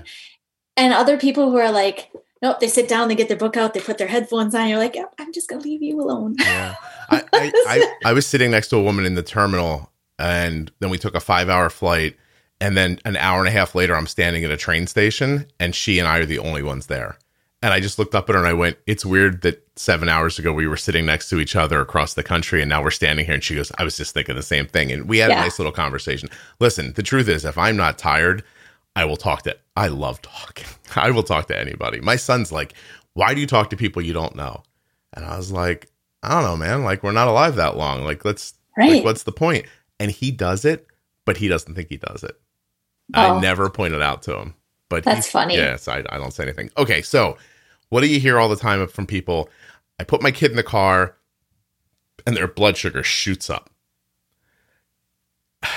And 0.78 0.94
other 0.94 1.18
people 1.18 1.52
who 1.52 1.58
are 1.58 1.72
like, 1.72 2.12
nope, 2.42 2.60
they 2.60 2.68
sit 2.68 2.88
down, 2.88 3.08
they 3.08 3.16
get 3.16 3.28
their 3.28 3.38
book 3.38 3.58
out, 3.58 3.74
they 3.74 3.82
put 3.82 3.98
their 3.98 4.08
headphones 4.08 4.56
on. 4.56 4.68
You're 4.68 4.80
like, 4.80 4.96
yep, 4.96 5.14
I'm 5.20 5.34
just 5.34 5.50
gonna 5.50 5.62
leave 5.62 5.84
you 5.84 6.00
alone. 6.02 6.36
Yeah. 6.40 6.76
I, 7.10 7.24
I, 7.34 7.52
I, 7.68 7.96
I 8.06 8.14
was 8.14 8.26
sitting 8.26 8.52
next 8.52 8.70
to 8.70 8.78
a 8.78 8.84
woman 8.84 9.06
in 9.06 9.16
the 9.16 9.24
terminal 9.24 9.92
and 10.22 10.72
then 10.80 10.90
we 10.90 10.98
took 10.98 11.16
a 11.16 11.20
five 11.20 11.50
hour 11.50 11.70
flight 11.70 12.16
and 12.60 12.78
then 12.78 13.00
an 13.06 13.18
hour 13.18 13.40
and 13.40 13.48
a 13.48 13.52
half 13.52 13.76
later 13.76 13.96
i'm 13.96 14.08
standing 14.08 14.44
at 14.44 14.52
a 14.52 14.58
train 14.58 14.88
station 14.88 15.46
and 15.60 15.76
she 15.76 16.00
and 16.00 16.08
i 16.08 16.20
are 16.20 16.26
the 16.26 16.40
only 16.40 16.62
ones 16.62 16.88
there 16.88 17.18
and 17.62 17.74
i 17.74 17.80
just 17.80 17.98
looked 17.98 18.16
up 18.16 18.30
at 18.30 18.36
her 18.36 18.40
and 18.40 18.48
i 18.48 18.54
went 18.54 18.78
it's 18.86 19.06
weird 19.06 19.42
that 19.42 19.71
seven 19.82 20.10
hours 20.10 20.38
ago 20.38 20.54
we 20.54 20.68
were 20.68 20.78
sitting 20.78 21.06
next 21.06 21.30
to 21.30 21.40
each 21.40 21.56
other 21.56 21.82
across 21.82 22.14
the 22.14 22.24
country 22.24 22.62
and 22.62 22.70
now 22.70 22.84
we're 22.84 22.92
standing 22.92 23.26
here 23.26 23.34
and 23.34 23.44
she 23.44 23.56
goes 23.56 23.72
i 23.78 23.84
was 23.84 23.98
just 23.98 24.14
thinking 24.14 24.36
the 24.36 24.42
same 24.42 24.68
thing 24.68 24.92
and 24.92 25.10
we 25.10 25.18
had 25.18 25.30
yeah. 25.30 25.40
a 25.40 25.42
nice 25.42 25.60
little 25.60 25.72
conversation 25.72 26.30
listen 26.60 26.94
the 26.94 27.04
truth 27.04 27.28
is 27.28 27.46
if 27.46 27.58
i'm 27.58 27.76
not 27.76 27.98
tired 27.98 28.44
i 28.96 29.04
will 29.04 29.18
talk 29.18 29.42
to 29.42 29.56
i 29.76 29.88
love 29.88 30.22
talking 30.22 30.68
i 30.96 31.10
will 31.10 31.24
talk 31.24 31.48
to 31.48 31.60
anybody 31.60 32.00
my 32.02 32.16
son's 32.16 32.52
like 32.52 32.74
why 33.14 33.34
do 33.34 33.42
you 33.42 33.48
talk 33.48 33.70
to 33.70 33.78
people 33.78 34.02
you 34.02 34.14
don't 34.14 34.36
know 34.36 34.62
and 35.14 35.26
i 35.26 35.36
was 35.36 35.52
like 35.52 35.90
i 36.24 36.30
don't 36.30 36.44
know 36.44 36.58
man 36.58 36.84
like 36.84 37.02
we're 37.02 37.12
not 37.12 37.28
alive 37.28 37.56
that 37.56 37.76
long 37.76 38.04
like 38.04 38.24
let's 38.24 38.54
right. 38.78 38.92
like 38.92 39.04
what's 39.04 39.24
the 39.24 39.32
point? 39.32 39.64
point 39.64 39.72
and 40.02 40.10
he 40.10 40.32
does 40.32 40.66
it, 40.66 40.88
but 41.26 41.38
he 41.38 41.48
doesn't 41.48 41.76
think 41.76 41.90
he 41.90 41.98
does 41.98 42.24
it. 42.24 42.36
Oh. 43.14 43.38
I 43.38 43.40
never 43.40 43.70
pointed 43.70 44.02
out 44.02 44.24
to 44.24 44.36
him, 44.36 44.56
but 44.90 45.04
that's 45.04 45.30
funny. 45.30 45.56
Yes, 45.56 45.88
I, 45.88 46.04
I 46.10 46.18
don't 46.18 46.32
say 46.32 46.44
anything. 46.44 46.72
Okay, 46.76 47.04
so 47.04 47.38
what 47.90 48.02
do 48.02 48.08
you 48.08 48.20
hear 48.20 48.40
all 48.40 48.50
the 48.50 48.56
time 48.56 48.88
from 48.88 49.06
people? 49.06 49.48
I 50.02 50.04
put 50.04 50.24
my 50.24 50.32
kid 50.32 50.50
in 50.50 50.58
the 50.58 50.64
car, 50.64 51.16
and 52.26 52.36
their 52.36 52.48
blood 52.48 52.76
sugar 52.76 53.04
shoots 53.04 53.50
up. 53.50 53.70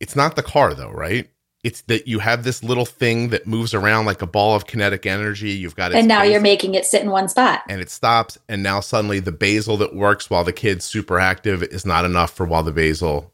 It's 0.00 0.16
not 0.16 0.36
the 0.36 0.42
car, 0.42 0.74
though, 0.74 0.90
right? 0.90 1.30
It's 1.62 1.80
that 1.82 2.06
you 2.06 2.18
have 2.18 2.44
this 2.44 2.62
little 2.62 2.84
thing 2.84 3.30
that 3.30 3.46
moves 3.46 3.72
around 3.72 4.04
like 4.04 4.20
a 4.20 4.26
ball 4.26 4.54
of 4.54 4.66
kinetic 4.66 5.06
energy. 5.06 5.52
You've 5.52 5.76
got 5.76 5.92
it. 5.92 5.96
And 5.96 6.06
now 6.06 6.24
you're 6.24 6.42
making 6.42 6.74
it 6.74 6.84
sit 6.84 7.00
in 7.00 7.10
one 7.10 7.26
spot. 7.28 7.62
And 7.70 7.80
it 7.80 7.88
stops. 7.88 8.36
And 8.46 8.62
now 8.62 8.80
suddenly 8.80 9.20
the 9.20 9.32
basal 9.32 9.78
that 9.78 9.94
works 9.94 10.28
while 10.28 10.44
the 10.44 10.52
kid's 10.52 10.84
super 10.84 11.18
active 11.18 11.62
is 11.62 11.86
not 11.86 12.04
enough 12.04 12.32
for 12.32 12.44
while 12.44 12.64
the 12.64 12.72
basal 12.72 13.32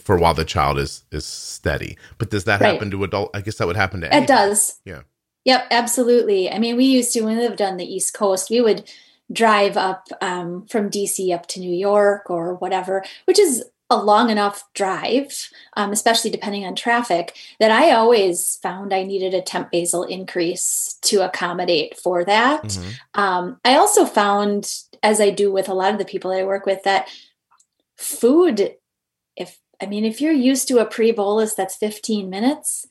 for 0.00 0.16
while 0.16 0.34
the 0.34 0.44
child 0.44 0.78
is 0.78 1.04
is 1.12 1.24
steady. 1.24 1.96
But 2.18 2.30
does 2.30 2.44
that 2.44 2.60
right. 2.60 2.72
happen 2.72 2.90
to 2.90 3.04
adult? 3.04 3.30
I 3.32 3.40
guess 3.42 3.58
that 3.58 3.68
would 3.68 3.76
happen 3.76 4.00
to. 4.00 4.16
It 4.16 4.26
does. 4.26 4.80
Yeah. 4.84 5.02
Yep, 5.44 5.68
absolutely. 5.70 6.50
I 6.50 6.58
mean, 6.58 6.76
we 6.76 6.86
used 6.86 7.12
to 7.12 7.20
when 7.20 7.36
we 7.36 7.42
lived 7.42 7.62
on 7.62 7.76
the 7.76 7.84
East 7.84 8.14
Coast, 8.14 8.50
we 8.50 8.60
would 8.60 8.90
drive 9.32 9.76
up 9.76 10.08
um, 10.20 10.66
from 10.66 10.90
DC 10.90 11.34
up 11.34 11.46
to 11.48 11.60
New 11.60 11.74
York 11.74 12.30
or 12.30 12.54
whatever, 12.54 13.04
which 13.24 13.38
is 13.38 13.64
a 13.90 13.96
long 13.96 14.30
enough 14.30 14.64
drive, 14.74 15.48
um, 15.76 15.92
especially 15.92 16.30
depending 16.30 16.64
on 16.64 16.74
traffic, 16.74 17.36
that 17.60 17.70
I 17.70 17.92
always 17.92 18.58
found 18.62 18.92
I 18.92 19.02
needed 19.02 19.34
a 19.34 19.42
temp 19.42 19.70
basal 19.70 20.04
increase 20.04 20.98
to 21.02 21.24
accommodate 21.24 21.98
for 21.98 22.24
that. 22.24 22.64
Mm-hmm. 22.64 23.20
Um, 23.20 23.60
I 23.64 23.76
also 23.76 24.06
found, 24.06 24.74
as 25.02 25.20
I 25.20 25.30
do 25.30 25.52
with 25.52 25.68
a 25.68 25.74
lot 25.74 25.92
of 25.92 25.98
the 25.98 26.04
people 26.04 26.30
that 26.30 26.40
I 26.40 26.44
work 26.44 26.66
with, 26.66 26.82
that 26.84 27.08
food, 27.96 28.74
if 29.36 29.58
I 29.82 29.86
mean, 29.86 30.04
if 30.04 30.20
you're 30.20 30.32
used 30.32 30.66
to 30.68 30.78
a 30.78 30.86
pre 30.86 31.12
bolus 31.12 31.54
that's 31.54 31.76
15 31.76 32.30
minutes, 32.30 32.86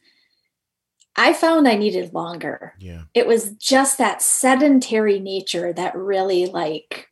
I 1.16 1.34
found 1.34 1.68
I 1.68 1.76
needed 1.76 2.14
longer. 2.14 2.74
Yeah. 2.80 3.04
It 3.14 3.28
was 3.28 3.52
just 3.52 3.98
that 3.98 4.22
sedentary 4.22 5.20
nature 5.20 5.72
that 5.74 5.96
really 5.96 6.48
like 6.48 7.10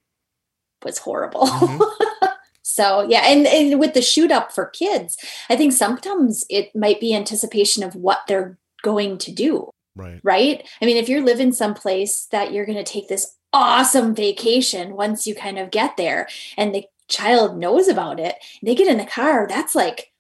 was 0.84 0.98
horrible. 0.98 1.48
Mm-hmm. 1.48 2.26
so 2.64 3.08
yeah, 3.08 3.24
and, 3.26 3.46
and 3.46 3.80
with 3.80 3.94
the 3.94 4.02
shoot 4.02 4.32
up 4.32 4.52
for 4.52 4.66
kids, 4.68 5.18
I 5.50 5.56
think 5.56 5.74
sometimes 5.74 6.46
it 6.50 6.76
might 6.76 7.00
be 7.00 7.16
anticipation 7.16 7.84
of 7.84 7.96
what 7.96 8.22
they're 8.28 8.58
going 8.82 9.18
to 9.20 9.32
do. 9.32 9.70
Right. 9.96 10.20
Right. 10.24 10.68
I 10.82 10.86
mean, 10.86 10.98
if 10.98 11.10
you're 11.10 11.24
living 11.24 11.52
someplace 11.52 12.26
that 12.28 12.54
you're 12.54 12.66
going 12.66 12.78
to 12.78 12.84
take 12.84 13.08
this 13.08 13.36
awesome 13.54 14.16
vacation 14.16 14.96
once 14.96 15.28
you 15.28 15.36
kind 15.36 15.60
of 15.60 15.72
get 15.72 15.98
there 15.98 16.28
and 16.58 16.74
the 16.74 16.86
child 17.10 17.58
knows 17.58 17.88
about 17.88 18.20
it, 18.20 18.36
they 18.64 18.74
get 18.74 18.88
in 18.88 18.98
the 18.98 19.06
car, 19.06 19.46
that's 19.48 19.76
like 19.76 20.11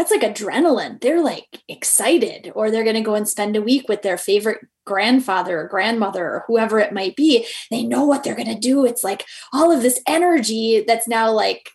that's 0.00 0.10
like 0.10 0.22
adrenaline. 0.22 0.98
They're 1.02 1.22
like 1.22 1.62
excited, 1.68 2.52
or 2.54 2.70
they're 2.70 2.84
going 2.84 2.96
to 2.96 3.02
go 3.02 3.14
and 3.14 3.28
spend 3.28 3.54
a 3.54 3.60
week 3.60 3.86
with 3.86 4.00
their 4.00 4.16
favorite 4.16 4.66
grandfather 4.86 5.60
or 5.60 5.68
grandmother 5.68 6.24
or 6.24 6.44
whoever 6.46 6.80
it 6.80 6.94
might 6.94 7.16
be. 7.16 7.46
They 7.70 7.82
know 7.82 8.06
what 8.06 8.24
they're 8.24 8.34
going 8.34 8.48
to 8.48 8.58
do. 8.58 8.86
It's 8.86 9.04
like 9.04 9.26
all 9.52 9.70
of 9.70 9.82
this 9.82 10.00
energy 10.06 10.82
that's 10.86 11.06
now 11.06 11.30
like 11.30 11.68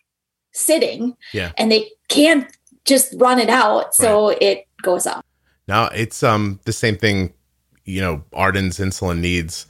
sitting, 0.54 1.16
yeah, 1.34 1.52
and 1.56 1.72
they 1.72 1.92
can't 2.10 2.52
just 2.84 3.14
run 3.18 3.38
it 3.38 3.50
out, 3.50 3.94
so 3.94 4.30
right. 4.30 4.42
it 4.42 4.68
goes 4.82 5.06
up. 5.06 5.24
Now 5.68 5.86
it's 5.90 6.24
um 6.24 6.60
the 6.66 6.74
same 6.74 6.98
thing. 6.98 7.32
You 7.84 8.02
know, 8.02 8.24
Arden's 8.34 8.80
insulin 8.80 9.20
needs 9.20 9.68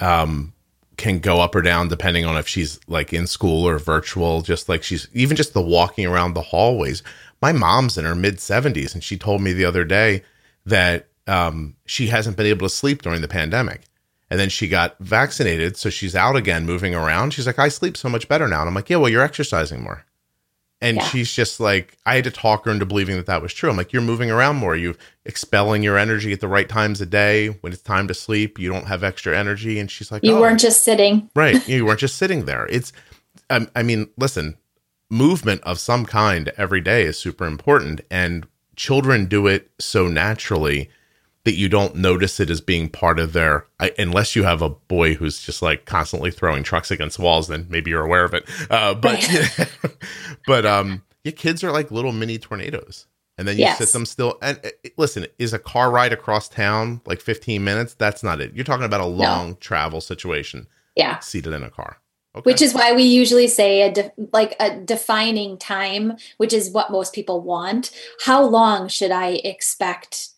um 0.00 0.52
can 0.96 1.20
go 1.20 1.40
up 1.40 1.54
or 1.54 1.62
down 1.62 1.86
depending 1.86 2.24
on 2.24 2.36
if 2.36 2.48
she's 2.48 2.80
like 2.88 3.12
in 3.12 3.28
school 3.28 3.64
or 3.66 3.78
virtual. 3.78 4.42
Just 4.42 4.68
like 4.68 4.82
she's 4.82 5.06
even 5.12 5.36
just 5.36 5.54
the 5.54 5.62
walking 5.62 6.04
around 6.04 6.34
the 6.34 6.42
hallways 6.42 7.04
my 7.42 7.52
mom's 7.52 7.98
in 7.98 8.04
her 8.04 8.14
mid 8.14 8.36
70s 8.36 8.94
and 8.94 9.02
she 9.02 9.18
told 9.18 9.42
me 9.42 9.52
the 9.52 9.64
other 9.64 9.84
day 9.84 10.22
that 10.64 11.08
um, 11.26 11.76
she 11.84 12.06
hasn't 12.06 12.36
been 12.36 12.46
able 12.46 12.68
to 12.68 12.74
sleep 12.74 13.02
during 13.02 13.20
the 13.20 13.28
pandemic. 13.28 13.82
And 14.30 14.40
then 14.40 14.48
she 14.48 14.66
got 14.66 14.96
vaccinated 14.98 15.76
so 15.76 15.90
she's 15.90 16.16
out 16.16 16.36
again 16.36 16.64
moving 16.64 16.94
around. 16.94 17.34
She's 17.34 17.46
like 17.46 17.58
i 17.58 17.68
sleep 17.68 17.98
so 17.98 18.08
much 18.08 18.28
better 18.28 18.48
now. 18.48 18.60
And 18.60 18.68
i'm 18.68 18.74
like 18.74 18.88
yeah 18.88 18.96
well 18.96 19.10
you're 19.10 19.22
exercising 19.22 19.82
more. 19.82 20.06
And 20.80 20.96
yeah. 20.96 21.04
she's 21.04 21.30
just 21.30 21.60
like 21.60 21.98
i 22.06 22.14
had 22.14 22.24
to 22.24 22.30
talk 22.30 22.64
her 22.64 22.70
into 22.70 22.86
believing 22.86 23.16
that 23.16 23.26
that 23.26 23.42
was 23.42 23.52
true. 23.52 23.68
I'm 23.68 23.76
like 23.76 23.92
you're 23.92 24.00
moving 24.00 24.30
around 24.30 24.56
more. 24.56 24.74
You're 24.74 24.94
expelling 25.26 25.82
your 25.82 25.98
energy 25.98 26.32
at 26.32 26.40
the 26.40 26.48
right 26.48 26.68
times 26.68 27.02
of 27.02 27.10
day. 27.10 27.48
When 27.48 27.74
it's 27.74 27.82
time 27.82 28.08
to 28.08 28.14
sleep 28.14 28.58
you 28.58 28.72
don't 28.72 28.86
have 28.86 29.04
extra 29.04 29.36
energy. 29.36 29.78
And 29.78 29.90
she's 29.90 30.10
like 30.10 30.24
you 30.24 30.36
oh. 30.36 30.40
weren't 30.40 30.60
just 30.60 30.82
sitting. 30.84 31.28
Right. 31.36 31.68
You 31.68 31.84
weren't 31.84 32.00
just 32.00 32.16
sitting 32.16 32.46
there. 32.46 32.66
It's 32.70 32.92
um, 33.50 33.68
i 33.76 33.82
mean 33.82 34.08
listen 34.16 34.56
movement 35.12 35.60
of 35.62 35.78
some 35.78 36.06
kind 36.06 36.50
every 36.56 36.80
day 36.80 37.04
is 37.04 37.18
super 37.18 37.44
important. 37.44 38.00
And 38.10 38.46
children 38.76 39.26
do 39.26 39.46
it 39.46 39.70
so 39.78 40.08
naturally 40.08 40.88
that 41.44 41.54
you 41.54 41.68
don't 41.68 41.96
notice 41.96 42.40
it 42.40 42.48
as 42.48 42.60
being 42.60 42.88
part 42.88 43.18
of 43.18 43.32
their 43.32 43.66
unless 43.98 44.34
you 44.34 44.44
have 44.44 44.62
a 44.62 44.70
boy 44.70 45.14
who's 45.14 45.42
just 45.42 45.60
like 45.60 45.84
constantly 45.84 46.30
throwing 46.30 46.62
trucks 46.62 46.90
against 46.90 47.18
walls 47.18 47.48
then 47.48 47.66
maybe 47.68 47.90
you're 47.90 48.04
aware 48.04 48.24
of 48.24 48.32
it 48.32 48.48
uh, 48.70 48.94
but 48.94 49.20
but 50.46 50.64
um 50.64 51.02
your 51.24 51.32
kids 51.32 51.64
are 51.64 51.72
like 51.72 51.90
little 51.90 52.12
mini 52.12 52.38
tornadoes 52.38 53.06
and 53.36 53.48
then 53.48 53.56
you 53.56 53.62
yes. 53.62 53.78
sit 53.78 53.92
them 53.92 54.06
still 54.06 54.38
and 54.40 54.58
uh, 54.64 54.88
listen 54.96 55.26
is 55.38 55.52
a 55.52 55.58
car 55.58 55.90
ride 55.90 56.12
across 56.12 56.48
town 56.48 57.00
like 57.06 57.20
15 57.20 57.62
minutes 57.62 57.94
that's 57.94 58.22
not 58.22 58.40
it 58.40 58.54
you're 58.54 58.64
talking 58.64 58.86
about 58.86 59.00
a 59.00 59.06
long 59.06 59.48
no. 59.48 59.54
travel 59.56 60.00
situation 60.00 60.68
yeah 60.94 61.18
seated 61.18 61.52
in 61.52 61.64
a 61.64 61.70
car 61.70 61.98
Okay. 62.34 62.42
Which 62.44 62.62
is 62.62 62.72
why 62.72 62.94
we 62.94 63.02
usually 63.02 63.46
say 63.46 63.82
a 63.82 63.92
de- 63.92 64.12
like 64.32 64.56
a 64.58 64.80
defining 64.80 65.58
time, 65.58 66.16
which 66.38 66.54
is 66.54 66.70
what 66.70 66.90
most 66.90 67.12
people 67.12 67.42
want. 67.42 67.90
How 68.24 68.42
long 68.42 68.88
should 68.88 69.10
I 69.10 69.40
expect 69.44 70.28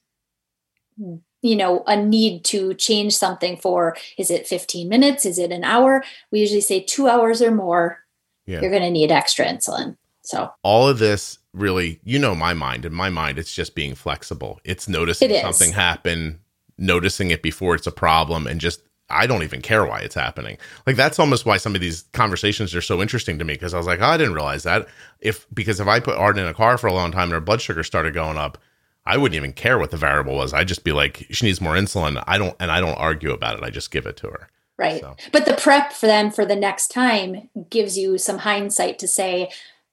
you 0.98 1.56
know 1.56 1.84
a 1.86 1.96
need 1.96 2.44
to 2.46 2.74
change 2.74 3.16
something 3.16 3.56
for 3.56 3.96
is 4.18 4.30
it 4.30 4.46
15 4.46 4.88
minutes? 4.88 5.24
Is 5.24 5.38
it 5.38 5.52
an 5.52 5.62
hour? 5.62 6.02
We 6.32 6.40
usually 6.40 6.60
say 6.60 6.80
2 6.80 7.08
hours 7.08 7.40
or 7.40 7.52
more. 7.52 8.00
Yeah. 8.46 8.60
you're 8.60 8.70
going 8.70 8.82
to 8.82 8.90
need 8.90 9.10
extra 9.10 9.46
insulin. 9.46 9.96
So. 10.20 10.50
All 10.62 10.86
of 10.86 10.98
this 10.98 11.38
really 11.54 12.00
you 12.02 12.18
know 12.18 12.34
my 12.34 12.54
mind. 12.54 12.84
In 12.84 12.92
my 12.92 13.08
mind 13.08 13.38
it's 13.38 13.54
just 13.54 13.76
being 13.76 13.94
flexible. 13.94 14.60
It's 14.64 14.88
noticing 14.88 15.30
it 15.30 15.42
something 15.42 15.72
happen 15.72 16.40
noticing 16.78 17.30
it 17.30 17.42
before 17.42 17.74
it's 17.74 17.86
a 17.86 17.92
problem 17.92 18.46
and 18.46 18.60
just 18.60 18.80
I 19.10 19.26
don't 19.26 19.42
even 19.42 19.60
care 19.60 19.84
why 19.84 20.00
it's 20.00 20.14
happening. 20.14 20.56
Like 20.86 20.96
that's 20.96 21.18
almost 21.18 21.44
why 21.44 21.58
some 21.58 21.74
of 21.74 21.80
these 21.80 22.02
conversations 22.12 22.74
are 22.74 22.80
so 22.80 23.02
interesting 23.02 23.38
to 23.38 23.44
me 23.44 23.54
because 23.54 23.74
I 23.74 23.78
was 23.78 23.86
like, 23.86 24.00
oh, 24.00 24.06
I 24.06 24.16
didn't 24.16 24.34
realize 24.34 24.62
that. 24.62 24.86
If 25.20 25.46
because 25.52 25.80
if 25.80 25.86
I 25.86 26.00
put 26.00 26.16
Arden 26.16 26.42
in 26.44 26.48
a 26.48 26.54
car 26.54 26.78
for 26.78 26.86
a 26.86 26.92
long 26.92 27.12
time 27.12 27.24
and 27.24 27.32
her 27.32 27.40
blood 27.40 27.60
sugar 27.60 27.82
started 27.82 28.14
going 28.14 28.38
up, 28.38 28.58
I 29.06 29.18
wouldn't 29.18 29.36
even 29.36 29.52
care 29.52 29.78
what 29.78 29.90
the 29.90 29.96
variable 29.96 30.34
was. 30.34 30.54
I'd 30.54 30.68
just 30.68 30.84
be 30.84 30.92
like, 30.92 31.26
she 31.30 31.46
needs 31.46 31.60
more 31.60 31.74
insulin. 31.74 32.22
I 32.26 32.38
don't, 32.38 32.56
and 32.58 32.70
I 32.70 32.80
don't 32.80 32.94
argue 32.94 33.32
about 33.32 33.58
it. 33.58 33.62
I 33.62 33.70
just 33.70 33.90
give 33.90 34.06
it 34.06 34.16
to 34.18 34.28
her. 34.28 34.48
Right. 34.78 35.00
So. 35.00 35.16
But 35.30 35.44
the 35.44 35.54
prep 35.54 35.92
for 35.92 36.06
them 36.06 36.30
for 36.30 36.46
the 36.46 36.56
next 36.56 36.88
time 36.88 37.50
gives 37.70 37.98
you 37.98 38.18
some 38.18 38.38
hindsight 38.38 38.98
to 39.00 39.08
say, 39.08 39.50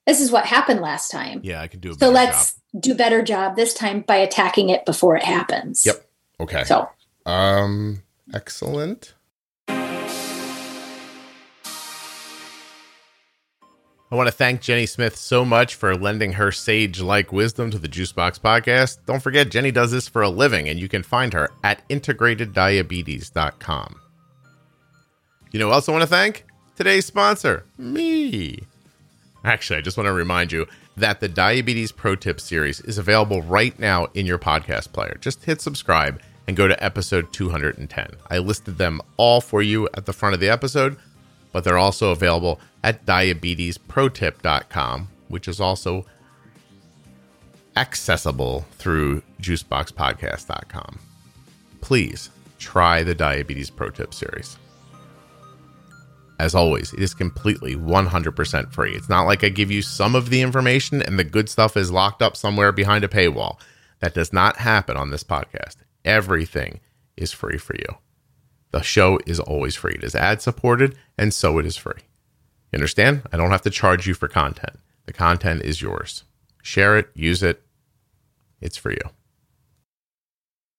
this 0.07 0.21
is 0.21 0.31
what 0.31 0.45
happened 0.45 0.81
last 0.81 1.11
time. 1.11 1.41
Yeah, 1.43 1.61
I 1.61 1.67
can 1.67 1.79
do. 1.79 1.93
so 1.93 2.09
let's 2.09 2.53
job. 2.53 2.81
do 2.81 2.95
better 2.95 3.21
job 3.21 3.55
this 3.55 3.73
time 3.73 4.01
by 4.01 4.15
attacking 4.15 4.69
it 4.69 4.85
before 4.85 5.15
it 5.15 5.23
happens. 5.23 5.85
Yep. 5.85 6.05
Okay. 6.39 6.63
So. 6.63 6.89
Um. 7.25 8.01
Excellent. 8.33 9.13
I 14.11 14.15
want 14.15 14.27
to 14.27 14.33
thank 14.33 14.59
Jenny 14.59 14.85
Smith 14.85 15.15
so 15.15 15.45
much 15.45 15.75
for 15.75 15.95
lending 15.95 16.33
her 16.33 16.51
sage 16.51 16.99
like 16.99 17.31
wisdom 17.31 17.71
to 17.71 17.79
the 17.79 17.87
Juicebox 17.87 18.41
podcast. 18.41 18.97
Don't 19.05 19.23
forget, 19.23 19.49
Jenny 19.49 19.71
does 19.71 19.91
this 19.91 20.09
for 20.09 20.21
a 20.21 20.29
living, 20.29 20.67
and 20.67 20.77
you 20.77 20.89
can 20.89 21.01
find 21.01 21.31
her 21.31 21.49
at 21.63 21.87
integrateddiabetes.com. 21.87 24.01
You 25.51 25.59
know, 25.59 25.69
also 25.69 25.93
want 25.93 26.01
to 26.01 26.07
thank 26.07 26.45
today's 26.75 27.05
sponsor, 27.05 27.63
me. 27.77 28.59
Actually, 29.45 29.79
I 29.79 29.81
just 29.81 29.95
want 29.95 30.07
to 30.07 30.13
remind 30.13 30.51
you 30.51 30.67
that 30.97 31.21
the 31.21 31.29
Diabetes 31.29 31.93
Pro 31.93 32.17
Tip 32.17 32.41
series 32.41 32.81
is 32.81 32.97
available 32.97 33.41
right 33.41 33.79
now 33.79 34.07
in 34.13 34.25
your 34.25 34.37
podcast 34.37 34.91
player. 34.91 35.17
Just 35.21 35.45
hit 35.45 35.61
subscribe 35.61 36.21
and 36.51 36.57
go 36.57 36.67
to 36.67 36.83
episode 36.83 37.31
210. 37.31 38.09
I 38.29 38.39
listed 38.39 38.77
them 38.77 38.99
all 39.15 39.39
for 39.39 39.61
you 39.61 39.87
at 39.93 40.05
the 40.05 40.11
front 40.11 40.33
of 40.33 40.41
the 40.41 40.49
episode, 40.49 40.97
but 41.53 41.63
they're 41.63 41.77
also 41.77 42.11
available 42.11 42.59
at 42.83 43.05
diabetesprotip.com, 43.05 45.07
which 45.29 45.47
is 45.47 45.61
also 45.61 46.05
accessible 47.77 48.65
through 48.73 49.21
juiceboxpodcast.com. 49.41 50.99
Please 51.79 52.29
try 52.59 53.01
the 53.01 53.15
Diabetes 53.15 53.69
Pro 53.69 53.89
Tip 53.89 54.13
series. 54.13 54.57
As 56.37 56.53
always, 56.53 56.91
it 56.91 56.99
is 56.99 57.13
completely 57.13 57.77
100% 57.77 58.73
free. 58.73 58.91
It's 58.91 59.07
not 59.07 59.25
like 59.25 59.45
I 59.45 59.49
give 59.49 59.71
you 59.71 59.81
some 59.81 60.15
of 60.15 60.29
the 60.29 60.41
information 60.41 61.01
and 61.01 61.17
the 61.17 61.23
good 61.23 61.47
stuff 61.47 61.77
is 61.77 61.91
locked 61.91 62.21
up 62.21 62.35
somewhere 62.35 62.73
behind 62.73 63.05
a 63.05 63.07
paywall. 63.07 63.57
That 64.01 64.13
does 64.13 64.33
not 64.33 64.57
happen 64.57 64.97
on 64.97 65.11
this 65.11 65.23
podcast. 65.23 65.77
Everything 66.03 66.79
is 67.15 67.31
free 67.31 67.57
for 67.57 67.75
you. 67.75 67.97
The 68.71 68.81
show 68.81 69.19
is 69.25 69.39
always 69.39 69.75
free. 69.75 69.95
It 69.95 70.03
is 70.03 70.15
ad 70.15 70.41
supported, 70.41 70.97
and 71.17 71.33
so 71.33 71.57
it 71.59 71.65
is 71.65 71.77
free. 71.77 72.03
You 72.71 72.77
understand? 72.77 73.23
I 73.31 73.37
don't 73.37 73.51
have 73.51 73.61
to 73.63 73.69
charge 73.69 74.07
you 74.07 74.13
for 74.13 74.27
content. 74.27 74.77
The 75.05 75.13
content 75.13 75.61
is 75.63 75.81
yours. 75.81 76.23
Share 76.63 76.97
it, 76.97 77.09
use 77.13 77.43
it. 77.43 77.63
It's 78.61 78.77
for 78.77 78.91
you. 78.91 79.01